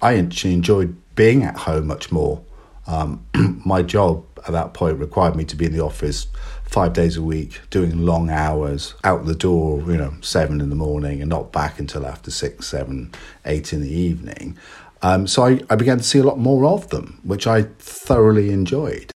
I 0.00 0.16
actually 0.16 0.54
enjoyed 0.54 0.96
being 1.16 1.42
at 1.42 1.56
home 1.56 1.88
much 1.88 2.12
more. 2.12 2.40
Um, 2.86 3.26
my 3.66 3.82
job 3.82 4.24
at 4.46 4.52
that 4.52 4.72
point 4.72 4.98
required 4.98 5.34
me 5.34 5.44
to 5.46 5.56
be 5.56 5.66
in 5.66 5.72
the 5.72 5.82
office 5.82 6.28
five 6.68 6.92
days 6.92 7.16
a 7.16 7.22
week, 7.22 7.60
doing 7.70 8.04
long 8.04 8.30
hours, 8.30 8.94
out 9.02 9.24
the 9.24 9.34
door, 9.34 9.80
you 9.90 9.96
know, 9.96 10.14
seven 10.20 10.60
in 10.60 10.68
the 10.68 10.76
morning 10.76 11.20
and 11.20 11.30
not 11.30 11.50
back 11.50 11.78
until 11.78 12.06
after 12.06 12.30
six, 12.30 12.66
seven, 12.66 13.10
eight 13.46 13.72
in 13.72 13.80
the 13.80 13.90
evening. 13.90 14.56
Um, 15.00 15.26
so 15.26 15.44
I, 15.44 15.60
I 15.70 15.76
began 15.76 15.98
to 15.98 16.04
see 16.04 16.18
a 16.18 16.24
lot 16.24 16.38
more 16.38 16.66
of 16.66 16.90
them, 16.90 17.20
which 17.24 17.46
I 17.46 17.62
thoroughly 17.78 18.50
enjoyed. 18.50 19.10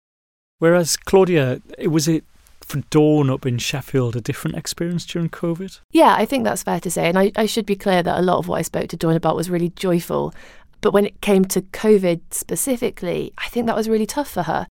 Whereas, 0.60 0.96
Claudia, 0.96 1.62
was 1.86 2.08
it 2.08 2.24
for 2.62 2.80
Dawn 2.90 3.30
up 3.30 3.46
in 3.46 3.58
Sheffield 3.58 4.16
a 4.16 4.22
different 4.22 4.56
experience 4.56 5.06
during 5.06 5.30
COVID? 5.30 5.80
Yeah, 5.92 6.16
I 6.18 6.26
think 6.26 6.46
that's 6.46 6.64
fair 6.64 6.80
to 6.80 6.92
say. 6.92 7.10
And 7.10 7.20
I, 7.20 7.32
I 7.36 7.48
should 7.48 7.66
be 7.66 7.76
clear 7.76 8.02
that 8.02 8.20
a 8.20 8.22
lot 8.22 8.38
of 8.38 8.48
what 8.48 8.60
I 8.60 8.62
spoke 8.62 8.88
to 8.90 8.98
Dawn 8.98 9.16
about 9.16 9.36
was 9.36 9.50
really 9.50 9.70
joyful. 9.70 10.34
But 10.80 10.94
when 10.94 11.06
it 11.06 11.20
came 11.20 11.46
to 11.46 11.62
COVID 11.62 12.22
specifically, 12.32 13.34
I 13.38 13.50
think 13.50 13.66
that 13.66 13.76
was 13.76 13.90
really 13.90 14.06
tough 14.06 14.30
for 14.30 14.44
her. 14.44 14.68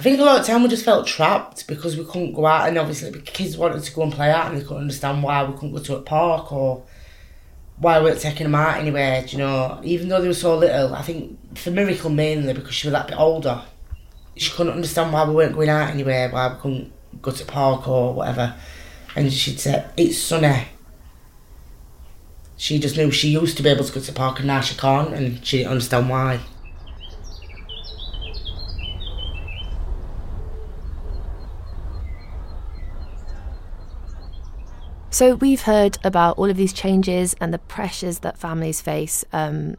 I 0.00 0.02
think 0.02 0.18
a 0.18 0.24
lot 0.24 0.40
of 0.40 0.46
time 0.46 0.62
we 0.62 0.70
just 0.70 0.86
felt 0.86 1.06
trapped 1.06 1.66
because 1.66 1.94
we 1.94 2.06
couldn't 2.06 2.32
go 2.32 2.46
out, 2.46 2.66
and 2.66 2.78
obviously 2.78 3.20
kids 3.20 3.58
wanted 3.58 3.82
to 3.82 3.92
go 3.92 4.02
and 4.02 4.10
play 4.10 4.30
out, 4.30 4.46
and 4.46 4.56
they 4.56 4.64
couldn't 4.64 4.84
understand 4.84 5.22
why 5.22 5.44
we 5.44 5.52
couldn't 5.52 5.74
go 5.74 5.82
to 5.82 5.96
a 5.96 6.00
park 6.00 6.50
or 6.50 6.82
why 7.76 7.98
we 7.98 8.06
weren't 8.06 8.18
taking 8.18 8.44
them 8.44 8.54
out 8.54 8.78
anywhere. 8.78 9.22
You 9.26 9.36
know, 9.36 9.78
even 9.84 10.08
though 10.08 10.22
they 10.22 10.28
were 10.28 10.32
so 10.32 10.56
little, 10.56 10.94
I 10.94 11.02
think 11.02 11.58
for 11.58 11.70
Miracle 11.70 12.08
mainly 12.08 12.54
because 12.54 12.74
she 12.74 12.86
was 12.86 12.92
that 12.92 13.08
bit 13.08 13.18
older, 13.18 13.60
she 14.38 14.50
couldn't 14.50 14.72
understand 14.72 15.12
why 15.12 15.28
we 15.28 15.34
weren't 15.34 15.54
going 15.54 15.68
out 15.68 15.90
anywhere, 15.90 16.30
why 16.30 16.48
we 16.48 16.58
couldn't 16.58 16.92
go 17.20 17.30
to 17.30 17.44
park 17.44 17.86
or 17.86 18.14
whatever, 18.14 18.54
and 19.16 19.30
she'd 19.30 19.60
say 19.60 19.84
it's 19.98 20.16
sunny. 20.16 20.66
She 22.56 22.78
just 22.78 22.96
knew 22.96 23.10
she 23.10 23.28
used 23.28 23.58
to 23.58 23.62
be 23.62 23.68
able 23.68 23.84
to 23.84 23.92
go 23.92 24.00
to 24.00 24.06
the 24.06 24.16
park 24.16 24.38
and 24.38 24.46
now 24.46 24.62
she 24.62 24.76
can't, 24.76 25.12
and 25.12 25.44
she 25.44 25.58
didn't 25.58 25.72
understand 25.72 26.08
why. 26.08 26.40
So, 35.10 35.34
we've 35.34 35.62
heard 35.62 35.98
about 36.04 36.38
all 36.38 36.48
of 36.48 36.56
these 36.56 36.72
changes 36.72 37.34
and 37.40 37.52
the 37.52 37.58
pressures 37.58 38.20
that 38.20 38.38
families 38.38 38.80
face. 38.80 39.24
Um, 39.32 39.76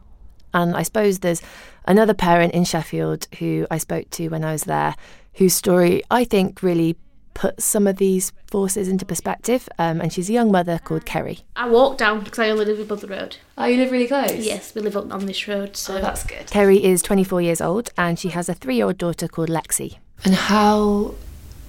and 0.54 0.76
I 0.76 0.82
suppose 0.82 1.20
there's 1.20 1.40
another 1.86 2.14
parent 2.14 2.52
in 2.52 2.64
Sheffield 2.64 3.28
who 3.38 3.66
I 3.70 3.78
spoke 3.78 4.10
to 4.10 4.28
when 4.28 4.44
I 4.44 4.52
was 4.52 4.64
there, 4.64 4.94
whose 5.34 5.54
story 5.54 6.02
I 6.10 6.24
think 6.24 6.62
really 6.62 6.96
put 7.34 7.62
some 7.62 7.86
of 7.86 7.96
these 7.96 8.32
forces 8.46 8.88
into 8.88 9.04
perspective. 9.06 9.68
Um, 9.78 10.00
and 10.00 10.12
she's 10.12 10.28
a 10.28 10.32
young 10.32 10.52
mother 10.52 10.78
called 10.78 11.06
Kerry. 11.06 11.40
I 11.56 11.68
walk 11.68 11.98
down 11.98 12.22
because 12.22 12.38
I 12.38 12.50
only 12.50 12.66
live 12.66 12.80
above 12.80 13.00
the 13.00 13.06
road. 13.06 13.38
Oh, 13.56 13.64
you 13.64 13.78
live 13.78 13.90
really 13.90 14.08
close? 14.08 14.44
Yes, 14.44 14.74
we 14.74 14.82
live 14.82 14.96
up 14.96 15.10
on 15.12 15.26
this 15.26 15.48
road. 15.48 15.76
So 15.76 15.96
oh, 15.96 16.00
that's 16.00 16.24
good. 16.24 16.50
Kerry 16.50 16.84
is 16.84 17.02
24 17.02 17.40
years 17.40 17.60
old 17.60 17.90
and 17.96 18.18
she 18.18 18.28
has 18.28 18.48
a 18.48 18.54
three 18.54 18.76
year 18.76 18.86
old 18.86 18.98
daughter 18.98 19.28
called 19.28 19.48
Lexi. 19.48 19.96
And 20.24 20.34
how 20.34 21.14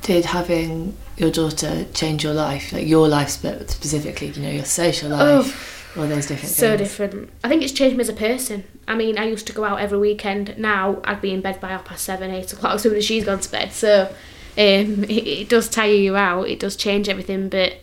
did 0.01 0.25
having 0.25 0.97
your 1.17 1.31
daughter 1.31 1.85
change 1.93 2.23
your 2.23 2.33
life, 2.33 2.73
like 2.73 2.87
your 2.87 3.07
life 3.07 3.29
specifically, 3.29 4.27
you 4.27 4.41
know, 4.41 4.49
your 4.49 4.65
social 4.65 5.09
life, 5.09 5.93
oh, 5.95 6.01
all 6.01 6.07
those 6.07 6.25
different 6.25 6.53
so 6.53 6.69
things? 6.69 6.89
different. 6.89 7.29
I 7.43 7.49
think 7.49 7.61
it's 7.61 7.71
changed 7.71 7.97
me 7.97 8.01
as 8.01 8.09
a 8.09 8.13
person. 8.13 8.63
I 8.87 8.95
mean, 8.95 9.17
I 9.17 9.25
used 9.25 9.47
to 9.47 9.53
go 9.53 9.63
out 9.63 9.79
every 9.79 9.97
weekend. 9.97 10.57
Now 10.57 11.01
I'd 11.03 11.21
be 11.21 11.31
in 11.31 11.41
bed 11.41 11.61
by 11.61 11.69
half 11.69 11.85
past 11.85 12.03
seven, 12.03 12.31
eight 12.31 12.51
o'clock 12.51 12.73
as 12.75 12.81
soon 12.81 12.95
as 12.95 13.05
she's 13.05 13.25
gone 13.25 13.39
to 13.39 13.51
bed. 13.51 13.71
So 13.71 14.03
um, 14.03 14.13
it, 14.57 15.27
it 15.27 15.49
does 15.49 15.69
tire 15.69 15.91
you 15.93 16.15
out. 16.15 16.49
It 16.49 16.59
does 16.59 16.75
change 16.75 17.09
everything. 17.09 17.49
But 17.49 17.77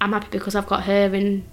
I'm 0.00 0.12
happy 0.12 0.28
because 0.30 0.54
I've 0.54 0.66
got 0.66 0.84
her 0.84 1.14
and 1.14 1.44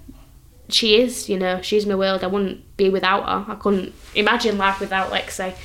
she 0.70 1.02
is, 1.02 1.30
you 1.30 1.40
know, 1.40 1.62
she's 1.62 1.86
my 1.86 1.96
world. 1.96 2.24
I 2.24 2.28
wouldn't 2.28 2.78
be 2.78 2.90
without 2.90 3.26
her. 3.28 3.54
I 3.54 3.56
couldn't 3.56 3.94
imagine 4.16 4.58
life 4.58 4.80
without 4.80 5.12
Lexi. 5.12 5.56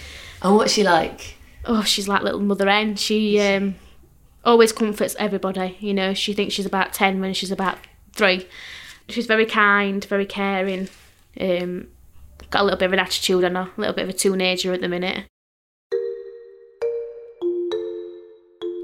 And 0.43 0.57
what's 0.57 0.73
she 0.73 0.83
like? 0.83 1.37
Oh, 1.67 1.83
she's 1.83 2.09
like 2.09 2.23
little 2.23 2.41
mother 2.41 2.69
hen. 2.69 2.97
She 2.97 3.41
um, 3.41 3.77
always 4.45 4.73
comforts 4.73 5.17
everybody. 5.19 5.77
You 5.81 5.95
know, 5.95 6.15
she 6.15 6.33
thinks 6.33 6.55
she's 6.55 6.67
about 6.67 6.93
ten 6.93 7.21
when 7.21 7.35
she's 7.35 7.51
about 7.51 7.79
three. 8.13 8.47
She's 9.09 9.27
very 9.27 9.47
kind, 9.47 10.05
very 10.05 10.27
caring. 10.27 10.89
Um, 11.41 11.89
got 12.51 12.63
a 12.63 12.65
little 12.65 12.79
bit 12.79 12.87
of 12.87 12.93
an 12.93 12.99
attitude 12.99 13.45
on 13.45 13.55
her, 13.55 13.71
a 13.77 13.81
little 13.81 13.95
bit 13.95 14.05
of 14.05 14.11
a 14.11 14.13
teenager 14.13 14.73
at 14.73 14.81
the 14.81 14.89
minute. 14.89 15.25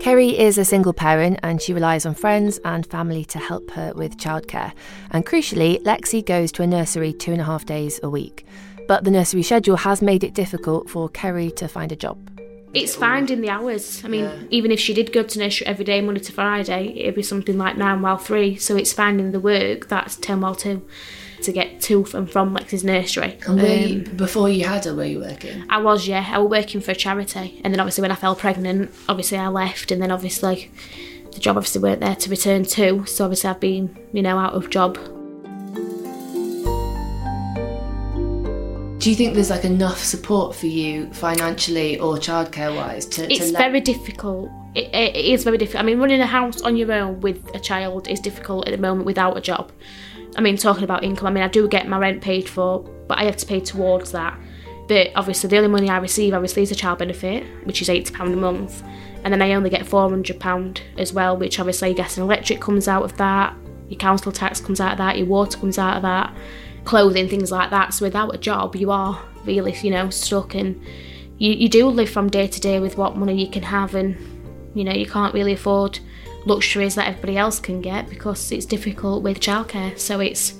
Kerry 0.00 0.38
is 0.38 0.56
a 0.56 0.64
single 0.64 0.94
parent 0.94 1.38
and 1.42 1.60
she 1.60 1.74
relies 1.74 2.06
on 2.06 2.14
friends 2.14 2.58
and 2.64 2.86
family 2.86 3.22
to 3.26 3.38
help 3.38 3.70
her 3.72 3.92
with 3.94 4.16
childcare. 4.16 4.72
And 5.10 5.26
crucially, 5.26 5.82
Lexi 5.82 6.24
goes 6.24 6.50
to 6.52 6.62
a 6.62 6.66
nursery 6.66 7.12
two 7.12 7.32
and 7.32 7.40
a 7.40 7.44
half 7.44 7.66
days 7.66 8.00
a 8.02 8.08
week. 8.08 8.46
But 8.88 9.04
the 9.04 9.10
nursery 9.10 9.42
schedule 9.42 9.76
has 9.76 10.00
made 10.00 10.24
it 10.24 10.32
difficult 10.32 10.88
for 10.88 11.10
Kerry 11.10 11.50
to 11.52 11.68
find 11.68 11.92
a 11.92 11.96
job. 11.96 12.18
It's 12.72 12.94
finding 12.94 13.40
the 13.40 13.50
hours. 13.50 14.04
I 14.04 14.08
mean, 14.08 14.46
even 14.50 14.70
if 14.70 14.78
she 14.78 14.94
did 14.94 15.12
go 15.12 15.22
to 15.22 15.38
nursery 15.38 15.66
every 15.66 15.84
day, 15.84 16.00
Monday 16.00 16.20
to 16.20 16.32
Friday, 16.32 16.94
it'd 16.96 17.16
be 17.16 17.22
something 17.22 17.58
like 17.58 17.76
nine 17.76 18.00
while 18.00 18.16
three. 18.16 18.56
So 18.56 18.76
it's 18.76 18.92
finding 18.92 19.32
the 19.32 19.40
work 19.40 19.88
that's 19.88 20.16
ten 20.16 20.40
while 20.40 20.54
two 20.54 20.86
to 21.42 21.52
get 21.52 21.80
to 21.80 22.06
and 22.14 22.30
from 22.30 22.54
Lexi's 22.54 22.84
nursery. 22.84 23.38
And 23.46 23.60
were 23.60 23.66
you, 23.66 24.04
Um, 24.06 24.16
before 24.16 24.48
you 24.48 24.66
had 24.66 24.84
her, 24.84 24.94
were 24.94 25.04
you 25.04 25.20
working? 25.20 25.64
I 25.68 25.80
was, 25.80 26.06
yeah. 26.06 26.28
I 26.30 26.38
was 26.38 26.50
working 26.50 26.80
for 26.80 26.92
a 26.92 26.94
charity, 26.94 27.60
and 27.64 27.72
then 27.72 27.80
obviously 27.80 28.02
when 28.02 28.12
I 28.12 28.14
fell 28.14 28.36
pregnant, 28.36 28.92
obviously 29.08 29.38
I 29.38 29.48
left, 29.48 29.90
and 29.90 30.00
then 30.00 30.10
obviously 30.10 30.70
the 31.32 31.40
job 31.40 31.56
obviously 31.56 31.80
weren't 31.80 32.00
there 32.00 32.14
to 32.16 32.30
return 32.30 32.64
to. 32.64 33.06
So 33.06 33.24
obviously 33.24 33.50
I've 33.50 33.60
been, 33.60 33.96
you 34.12 34.22
know, 34.22 34.38
out 34.38 34.52
of 34.52 34.70
job. 34.70 34.98
Do 39.00 39.08
you 39.08 39.16
think 39.16 39.32
there's 39.32 39.48
like 39.48 39.64
enough 39.64 39.98
support 39.98 40.54
for 40.54 40.66
you 40.66 41.10
financially 41.14 41.98
or 41.98 42.16
childcare 42.16 42.76
wise 42.76 43.06
to? 43.06 43.32
It's 43.32 43.50
let- 43.50 43.58
very 43.58 43.80
difficult. 43.80 44.50
It, 44.74 44.94
it 44.94 45.16
is 45.16 45.42
very 45.42 45.56
difficult. 45.56 45.82
I 45.82 45.86
mean, 45.86 45.98
running 45.98 46.20
a 46.20 46.26
house 46.26 46.60
on 46.60 46.76
your 46.76 46.92
own 46.92 47.18
with 47.22 47.42
a 47.54 47.58
child 47.58 48.08
is 48.08 48.20
difficult 48.20 48.68
at 48.68 48.72
the 48.72 48.78
moment 48.78 49.06
without 49.06 49.38
a 49.38 49.40
job. 49.40 49.72
I 50.36 50.42
mean, 50.42 50.58
talking 50.58 50.84
about 50.84 51.02
income, 51.02 51.28
I 51.28 51.30
mean, 51.30 51.42
I 51.42 51.48
do 51.48 51.66
get 51.66 51.88
my 51.88 51.96
rent 51.96 52.20
paid 52.20 52.46
for, 52.46 52.80
but 53.08 53.16
I 53.16 53.24
have 53.24 53.38
to 53.38 53.46
pay 53.46 53.58
towards 53.60 54.12
that. 54.12 54.38
But 54.86 55.12
obviously, 55.16 55.48
the 55.48 55.56
only 55.56 55.70
money 55.70 55.88
I 55.88 55.96
receive, 55.96 56.34
obviously, 56.34 56.62
is 56.62 56.70
a 56.70 56.74
child 56.74 56.98
benefit, 56.98 57.46
which 57.64 57.80
is 57.80 57.88
£80 57.88 58.34
a 58.34 58.36
month. 58.36 58.82
And 59.24 59.32
then 59.32 59.40
I 59.40 59.54
only 59.54 59.70
get 59.70 59.86
£400 59.86 60.80
as 60.98 61.14
well, 61.14 61.38
which 61.38 61.58
obviously 61.58 61.94
gas 61.94 62.18
and 62.18 62.24
electric 62.24 62.60
comes 62.60 62.86
out 62.86 63.04
of 63.04 63.16
that, 63.16 63.56
your 63.88 63.98
council 63.98 64.30
tax 64.30 64.60
comes 64.60 64.78
out 64.78 64.92
of 64.92 64.98
that, 64.98 65.16
your 65.16 65.26
water 65.26 65.58
comes 65.58 65.78
out 65.78 65.96
of 65.96 66.02
that, 66.02 66.34
clothing, 66.90 67.28
things 67.28 67.52
like 67.52 67.70
that. 67.70 67.94
So 67.94 68.04
without 68.04 68.34
a 68.34 68.38
job, 68.38 68.74
you 68.74 68.90
are 68.90 69.22
really, 69.44 69.72
you 69.80 69.92
know, 69.92 70.10
stuck 70.10 70.56
and 70.56 70.74
you, 71.38 71.52
you 71.52 71.68
do 71.68 71.86
live 71.86 72.10
from 72.10 72.28
day 72.28 72.48
to 72.48 72.60
day 72.60 72.80
with 72.80 72.98
what 72.98 73.16
money 73.16 73.40
you 73.44 73.48
can 73.48 73.62
have 73.62 73.94
and 73.94 74.16
you 74.74 74.82
know 74.84 74.92
you 74.92 75.06
can't 75.06 75.32
really 75.32 75.52
afford 75.52 76.00
luxuries 76.46 76.96
that 76.96 77.06
everybody 77.06 77.36
else 77.36 77.60
can 77.60 77.80
get 77.80 78.08
because 78.10 78.52
it's 78.52 78.66
difficult 78.66 79.22
with 79.22 79.40
childcare 79.40 79.98
so 79.98 80.20
it's 80.20 80.54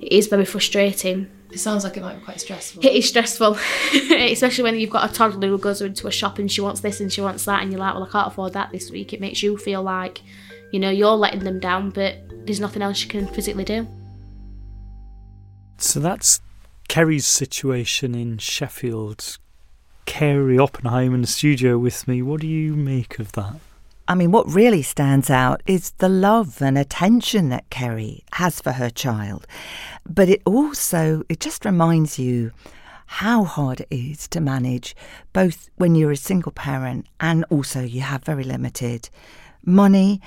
it 0.00 0.12
is 0.12 0.26
very 0.26 0.44
frustrating 0.44 1.30
It 1.52 1.58
sounds 1.58 1.84
like 1.84 1.96
it 1.96 2.02
might 2.02 2.18
be 2.18 2.24
quite 2.24 2.40
stressful. 2.40 2.84
it 2.84 2.92
is 2.92 3.08
stressful 3.08 3.56
especially 4.10 4.64
when 4.64 4.76
you've 4.78 4.90
got 4.90 5.08
a 5.08 5.14
toddler 5.14 5.48
who 5.48 5.58
goes 5.58 5.80
into 5.80 6.08
a 6.08 6.12
shop 6.12 6.38
and 6.38 6.50
she 6.50 6.60
wants 6.60 6.80
this 6.80 7.00
and 7.00 7.12
she 7.12 7.20
wants 7.20 7.44
that 7.44 7.62
and 7.62 7.70
you're 7.70 7.80
like 7.80 7.94
well 7.94 8.04
I 8.04 8.10
can't 8.10 8.28
afford 8.28 8.52
that 8.54 8.70
this 8.72 8.90
week 8.90 9.12
it 9.12 9.20
makes 9.20 9.42
you 9.42 9.56
feel 9.56 9.82
like 9.82 10.20
you 10.72 10.80
know 10.80 10.90
you're 10.90 11.20
letting 11.24 11.44
them 11.44 11.60
down 11.60 11.90
but 11.90 12.16
there's 12.46 12.60
nothing 12.60 12.82
else 12.82 13.02
you 13.02 13.08
can 13.08 13.26
physically 13.28 13.64
do 13.64 13.86
So 15.78 16.00
that's 16.00 16.40
Kerry's 16.88 17.26
situation 17.26 18.14
in 18.14 18.38
Sheffield. 18.38 19.38
Carey 20.06 20.58
Oppenheim 20.58 21.14
in 21.14 21.22
the 21.22 21.26
studio 21.26 21.78
with 21.78 22.06
me. 22.06 22.22
What 22.22 22.40
do 22.40 22.46
you 22.46 22.74
make 22.74 23.18
of 23.18 23.32
that? 23.32 23.56
I 24.06 24.14
mean, 24.14 24.32
what 24.32 24.52
really 24.52 24.82
stands 24.82 25.30
out 25.30 25.62
is 25.66 25.92
the 25.92 26.10
love 26.10 26.60
and 26.60 26.76
attention 26.76 27.48
that 27.48 27.70
Kerry 27.70 28.22
has 28.32 28.60
for 28.60 28.72
her 28.72 28.90
child. 28.90 29.46
But 30.06 30.28
it 30.28 30.42
also, 30.44 31.22
it 31.30 31.40
just 31.40 31.64
reminds 31.64 32.18
you 32.18 32.52
how 33.06 33.44
hard 33.44 33.80
it 33.80 33.88
is 33.90 34.28
to 34.28 34.40
manage 34.40 34.94
both 35.32 35.70
when 35.76 35.94
you're 35.94 36.10
a 36.10 36.16
single 36.16 36.52
parent 36.52 37.06
and 37.18 37.44
also 37.48 37.80
you 37.80 38.02
have 38.02 38.24
very 38.24 38.44
limited 38.44 39.08
money. 39.64 40.20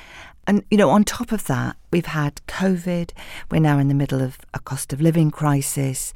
And, 0.47 0.63
you 0.71 0.77
know, 0.77 0.89
on 0.89 1.03
top 1.03 1.31
of 1.31 1.45
that, 1.45 1.75
we've 1.91 2.05
had 2.05 2.41
COVID. 2.47 3.11
We're 3.51 3.59
now 3.59 3.77
in 3.79 3.89
the 3.89 3.93
middle 3.93 4.21
of 4.21 4.39
a 4.53 4.59
cost 4.59 4.93
of 4.93 5.01
living 5.01 5.29
crisis. 5.29 6.13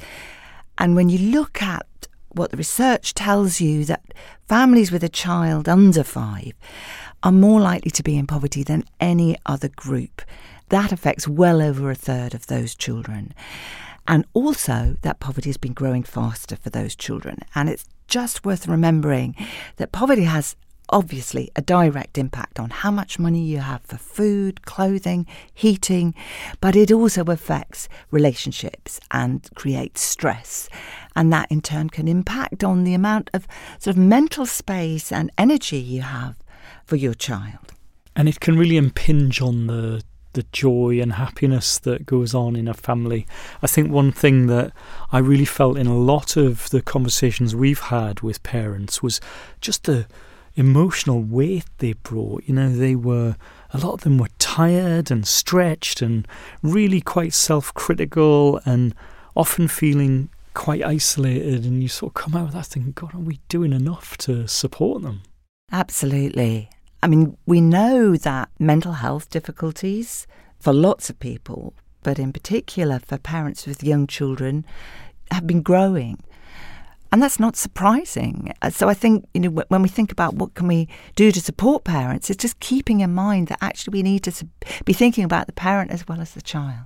And 0.77 0.95
when 0.95 1.09
you 1.09 1.31
look 1.31 1.61
at 1.61 1.85
what 2.29 2.51
the 2.51 2.57
research 2.57 3.13
tells 3.13 3.59
you 3.59 3.85
that 3.85 4.13
families 4.47 4.91
with 4.91 5.03
a 5.03 5.09
child 5.09 5.67
under 5.67 6.03
five 6.03 6.53
are 7.23 7.31
more 7.31 7.59
likely 7.59 7.91
to 7.91 8.03
be 8.03 8.17
in 8.17 8.27
poverty 8.27 8.63
than 8.63 8.85
any 8.99 9.35
other 9.45 9.69
group. 9.69 10.21
That 10.69 10.91
affects 10.91 11.27
well 11.27 11.61
over 11.61 11.91
a 11.91 11.95
third 11.95 12.33
of 12.33 12.47
those 12.47 12.73
children. 12.73 13.33
And 14.07 14.25
also, 14.33 14.95
that 15.01 15.19
poverty 15.19 15.49
has 15.49 15.57
been 15.57 15.73
growing 15.73 16.03
faster 16.03 16.55
for 16.55 16.69
those 16.69 16.95
children. 16.95 17.39
And 17.53 17.69
it's 17.69 17.85
just 18.07 18.43
worth 18.43 18.67
remembering 18.67 19.35
that 19.75 19.91
poverty 19.91 20.23
has 20.23 20.55
obviously 20.91 21.49
a 21.55 21.61
direct 21.61 22.17
impact 22.17 22.59
on 22.59 22.69
how 22.69 22.91
much 22.91 23.17
money 23.17 23.43
you 23.43 23.59
have 23.59 23.81
for 23.81 23.97
food, 23.97 24.63
clothing, 24.63 25.25
heating, 25.53 26.13
but 26.59 26.75
it 26.75 26.91
also 26.91 27.23
affects 27.23 27.87
relationships 28.11 28.99
and 29.11 29.49
creates 29.55 30.01
stress. 30.01 30.69
And 31.15 31.31
that 31.33 31.51
in 31.51 31.61
turn 31.61 31.89
can 31.89 32.07
impact 32.07 32.63
on 32.63 32.83
the 32.83 32.93
amount 32.93 33.29
of 33.33 33.47
sort 33.79 33.95
of 33.95 34.01
mental 34.01 34.45
space 34.45 35.11
and 35.11 35.31
energy 35.37 35.79
you 35.79 36.01
have 36.01 36.35
for 36.85 36.95
your 36.95 37.13
child. 37.13 37.73
And 38.15 38.27
it 38.27 38.39
can 38.39 38.57
really 38.57 38.77
impinge 38.77 39.41
on 39.41 39.67
the 39.67 40.03
the 40.33 40.45
joy 40.51 40.99
and 41.01 41.13
happiness 41.13 41.77
that 41.79 42.05
goes 42.05 42.33
on 42.33 42.55
in 42.55 42.67
a 42.67 42.73
family. 42.73 43.27
I 43.61 43.67
think 43.67 43.91
one 43.91 44.11
thing 44.11 44.47
that 44.47 44.71
I 45.11 45.17
really 45.17 45.45
felt 45.45 45.77
in 45.77 45.87
a 45.87 45.97
lot 45.97 46.37
of 46.37 46.69
the 46.69 46.81
conversations 46.81 47.55
we've 47.55 47.79
had 47.79 48.21
with 48.21 48.41
parents 48.43 49.03
was 49.03 49.19
just 49.59 49.83
the 49.83 50.07
emotional 50.55 51.21
weight 51.21 51.65
they 51.77 51.93
brought. 51.93 52.43
You 52.45 52.55
know, 52.55 52.69
they 52.69 52.95
were 52.95 53.35
a 53.73 53.77
lot 53.77 53.93
of 53.93 54.01
them 54.01 54.17
were 54.17 54.29
tired 54.39 55.11
and 55.11 55.25
stretched 55.25 56.01
and 56.01 56.27
really 56.61 57.01
quite 57.01 57.33
self-critical 57.33 58.59
and 58.65 58.93
often 59.35 59.67
feeling 59.67 60.29
quite 60.53 60.83
isolated 60.83 61.65
and 61.65 61.81
you 61.81 61.87
sort 61.87 62.09
of 62.09 62.13
come 62.15 62.35
out 62.35 62.47
with 62.47 62.53
that 62.53 62.65
thinking, 62.65 62.91
God, 62.91 63.15
are 63.15 63.19
we 63.19 63.39
doing 63.47 63.71
enough 63.71 64.17
to 64.17 64.47
support 64.47 65.01
them? 65.01 65.21
Absolutely. 65.71 66.69
I 67.01 67.07
mean, 67.07 67.37
we 67.45 67.61
know 67.61 68.17
that 68.17 68.49
mental 68.59 68.93
health 68.93 69.29
difficulties 69.29 70.27
for 70.59 70.73
lots 70.73 71.09
of 71.09 71.19
people, 71.19 71.73
but 72.03 72.19
in 72.19 72.33
particular 72.33 72.99
for 72.99 73.17
parents 73.17 73.65
with 73.65 73.83
young 73.83 74.05
children, 74.05 74.65
have 75.31 75.47
been 75.47 75.61
growing. 75.61 76.21
And 77.11 77.21
that's 77.21 77.39
not 77.39 77.57
surprising. 77.57 78.53
Uh, 78.61 78.69
So 78.69 78.87
I 78.89 78.93
think, 78.93 79.25
you 79.33 79.41
know, 79.41 79.63
when 79.67 79.81
we 79.81 79.89
think 79.89 80.11
about 80.11 80.35
what 80.35 80.53
can 80.53 80.67
we 80.67 80.87
do 81.15 81.31
to 81.31 81.41
support 81.41 81.83
parents, 81.83 82.29
it's 82.29 82.41
just 82.41 82.59
keeping 82.59 83.01
in 83.01 83.13
mind 83.13 83.47
that 83.47 83.57
actually 83.61 83.97
we 83.97 84.03
need 84.03 84.23
to 84.23 84.47
be 84.85 84.93
thinking 84.93 85.25
about 85.25 85.47
the 85.47 85.53
parent 85.53 85.91
as 85.91 86.07
well 86.07 86.21
as 86.21 86.31
the 86.31 86.41
child. 86.41 86.85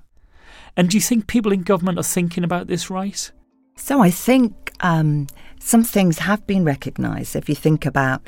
And 0.75 0.89
do 0.89 0.97
you 0.97 1.01
think 1.01 1.27
people 1.27 1.53
in 1.53 1.61
government 1.61 1.99
are 1.99 2.03
thinking 2.03 2.43
about 2.43 2.67
this 2.67 2.89
right? 2.89 3.31
So 3.77 4.01
I 4.01 4.09
think 4.11 4.71
um, 4.79 5.27
some 5.59 5.83
things 5.83 6.19
have 6.19 6.45
been 6.47 6.65
recognised. 6.65 7.35
If 7.35 7.49
you 7.49 7.55
think 7.55 7.85
about 7.85 8.21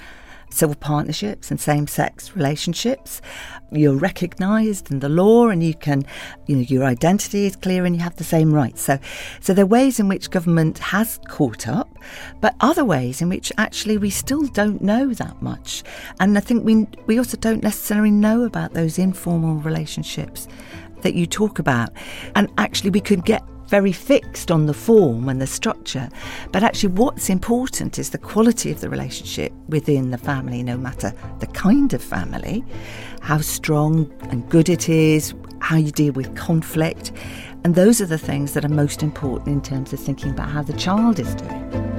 civil 0.49 0.75
partnerships 0.75 1.51
and 1.51 1.59
same-sex 1.59 2.35
relationships, 2.35 3.21
you're 3.71 3.95
recognised 3.95 4.91
in 4.91 4.99
the 4.99 5.09
law, 5.09 5.49
and 5.49 5.63
you 5.63 5.73
can, 5.73 6.05
you 6.45 6.55
know, 6.55 6.61
your 6.61 6.83
identity 6.85 7.45
is 7.45 7.55
clear, 7.55 7.85
and 7.85 7.95
you 7.95 8.01
have 8.01 8.15
the 8.15 8.23
same 8.23 8.53
rights. 8.53 8.81
So, 8.81 8.97
so 9.41 9.53
there 9.53 9.65
are 9.65 9.67
ways 9.67 9.99
in 9.99 10.07
which 10.07 10.31
government 10.31 10.77
has 10.79 11.19
caught 11.27 11.67
up, 11.67 11.89
but 12.39 12.55
other 12.61 12.85
ways 12.85 13.21
in 13.21 13.29
which 13.29 13.51
actually 13.57 13.97
we 13.97 14.09
still 14.09 14.47
don't 14.47 14.81
know 14.81 15.13
that 15.13 15.41
much. 15.41 15.83
And 16.19 16.37
I 16.37 16.41
think 16.41 16.63
we 16.63 16.87
we 17.05 17.17
also 17.17 17.37
don't 17.37 17.63
necessarily 17.63 18.11
know 18.11 18.43
about 18.43 18.73
those 18.73 18.97
informal 18.97 19.55
relationships 19.55 20.47
that 21.01 21.13
you 21.13 21.25
talk 21.25 21.59
about, 21.59 21.89
and 22.35 22.49
actually 22.57 22.89
we 22.89 23.01
could 23.01 23.25
get 23.25 23.43
very 23.69 23.91
fixed 23.91 24.51
on 24.51 24.65
the 24.65 24.73
form 24.73 25.29
and 25.29 25.41
the 25.41 25.47
structure. 25.47 26.09
But 26.51 26.63
actually, 26.63 26.93
what's 26.93 27.29
important 27.29 27.99
is 27.99 28.09
the 28.09 28.17
quality 28.17 28.71
of 28.71 28.81
the 28.81 28.89
relationship 28.89 29.51
within 29.67 30.11
the 30.11 30.17
family, 30.17 30.63
no 30.63 30.77
matter 30.77 31.13
the 31.39 31.47
kind 31.47 31.93
of 31.93 32.01
family, 32.01 32.63
how 33.21 33.39
strong 33.39 34.11
and 34.29 34.49
good 34.49 34.69
it 34.69 34.89
is, 34.89 35.33
how 35.59 35.77
you 35.77 35.91
deal 35.91 36.13
with 36.13 36.35
conflict. 36.35 37.11
And 37.63 37.75
those 37.75 37.99
are 37.99 38.05
the 38.05 38.17
things 38.17 38.53
that 38.53 38.63
are 38.63 38.69
most 38.69 39.03
important 39.03 39.47
in 39.49 39.61
terms 39.61 39.91
of 39.91 39.99
thinking 39.99 40.31
about 40.31 40.49
how 40.49 40.61
the 40.61 40.73
child 40.73 41.19
is 41.19 41.35
doing. 41.35 41.97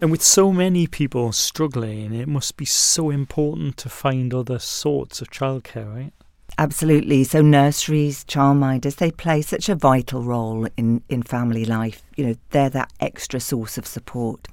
And 0.00 0.12
with 0.12 0.22
so 0.22 0.52
many 0.52 0.86
people 0.86 1.32
struggling, 1.32 2.14
it 2.14 2.28
must 2.28 2.56
be 2.56 2.64
so 2.64 3.10
important 3.10 3.76
to 3.78 3.88
find 3.88 4.32
other 4.32 4.60
sorts 4.60 5.20
of 5.20 5.28
childcare, 5.28 5.92
right? 5.92 6.12
Absolutely. 6.58 7.22
So 7.22 7.40
nurseries, 7.40 8.24
childminders, 8.24 8.96
they 8.96 9.12
play 9.12 9.42
such 9.42 9.68
a 9.68 9.76
vital 9.76 10.22
role 10.22 10.66
in, 10.76 11.02
in 11.08 11.22
family 11.22 11.64
life. 11.64 12.02
You 12.16 12.26
know, 12.26 12.34
they're 12.50 12.68
that 12.70 12.92
extra 12.98 13.38
source 13.38 13.78
of 13.78 13.86
support. 13.86 14.48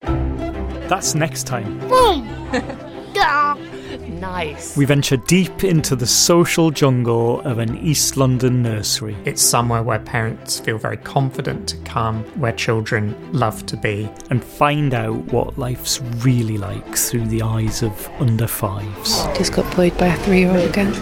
That's 0.00 1.14
next 1.14 1.44
time. 1.44 1.78
Boom! 4.20 4.30
Nice. 4.30 4.76
We 4.76 4.84
venture 4.84 5.16
deep 5.16 5.64
into 5.64 5.96
the 5.96 6.06
social 6.06 6.70
jungle 6.70 7.40
of 7.40 7.58
an 7.58 7.76
East 7.78 8.16
London 8.16 8.62
nursery. 8.62 9.16
It's 9.24 9.42
somewhere 9.42 9.82
where 9.82 9.98
parents 9.98 10.60
feel 10.60 10.78
very 10.78 10.96
confident 10.98 11.68
to 11.68 11.76
come, 11.78 12.24
where 12.38 12.52
children 12.52 13.16
love 13.32 13.66
to 13.66 13.76
be. 13.76 14.08
And 14.30 14.44
find 14.44 14.94
out 14.94 15.16
what 15.32 15.58
life's 15.58 16.00
really 16.24 16.58
like 16.58 16.96
through 16.96 17.26
the 17.26 17.42
eyes 17.42 17.82
of 17.82 18.08
under 18.18 18.46
fives. 18.46 19.24
Just 19.36 19.52
got 19.52 19.74
bullied 19.74 19.96
by 19.98 20.06
a 20.06 20.16
three 20.18 20.40
year 20.40 20.50
old 20.50 20.68
again. 20.68 20.92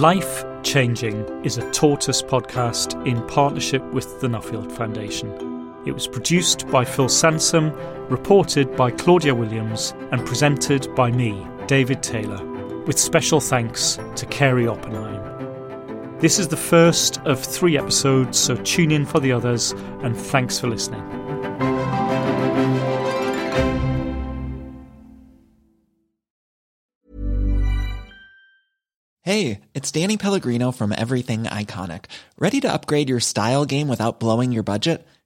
Life 0.00 0.44
Changing 0.62 1.44
is 1.44 1.58
a 1.58 1.70
Tortoise 1.72 2.22
podcast 2.22 3.04
in 3.06 3.20
partnership 3.26 3.82
with 3.92 4.20
the 4.20 4.28
Nuffield 4.28 4.70
Foundation. 4.70 5.51
It 5.84 5.92
was 5.92 6.06
produced 6.06 6.68
by 6.68 6.84
Phil 6.84 7.08
Sansom, 7.08 7.72
reported 8.08 8.76
by 8.76 8.92
Claudia 8.92 9.34
Williams, 9.34 9.92
and 10.12 10.24
presented 10.24 10.94
by 10.94 11.10
me, 11.10 11.44
David 11.66 12.04
Taylor, 12.04 12.44
with 12.84 12.96
special 12.96 13.40
thanks 13.40 13.98
to 14.14 14.24
Carey 14.26 14.68
Oppenheim. 14.68 16.20
This 16.20 16.38
is 16.38 16.46
the 16.46 16.56
first 16.56 17.18
of 17.22 17.42
three 17.42 17.76
episodes, 17.76 18.38
so 18.38 18.54
tune 18.58 18.92
in 18.92 19.04
for 19.04 19.18
the 19.18 19.32
others, 19.32 19.72
and 20.02 20.16
thanks 20.16 20.60
for 20.60 20.68
listening. 20.68 21.02
Hey, 29.22 29.60
it's 29.74 29.90
Danny 29.90 30.16
Pellegrino 30.16 30.70
from 30.70 30.92
Everything 30.92 31.44
Iconic. 31.44 32.04
Ready 32.38 32.60
to 32.60 32.72
upgrade 32.72 33.08
your 33.08 33.18
style 33.18 33.64
game 33.64 33.88
without 33.88 34.20
blowing 34.20 34.52
your 34.52 34.62
budget? 34.62 35.04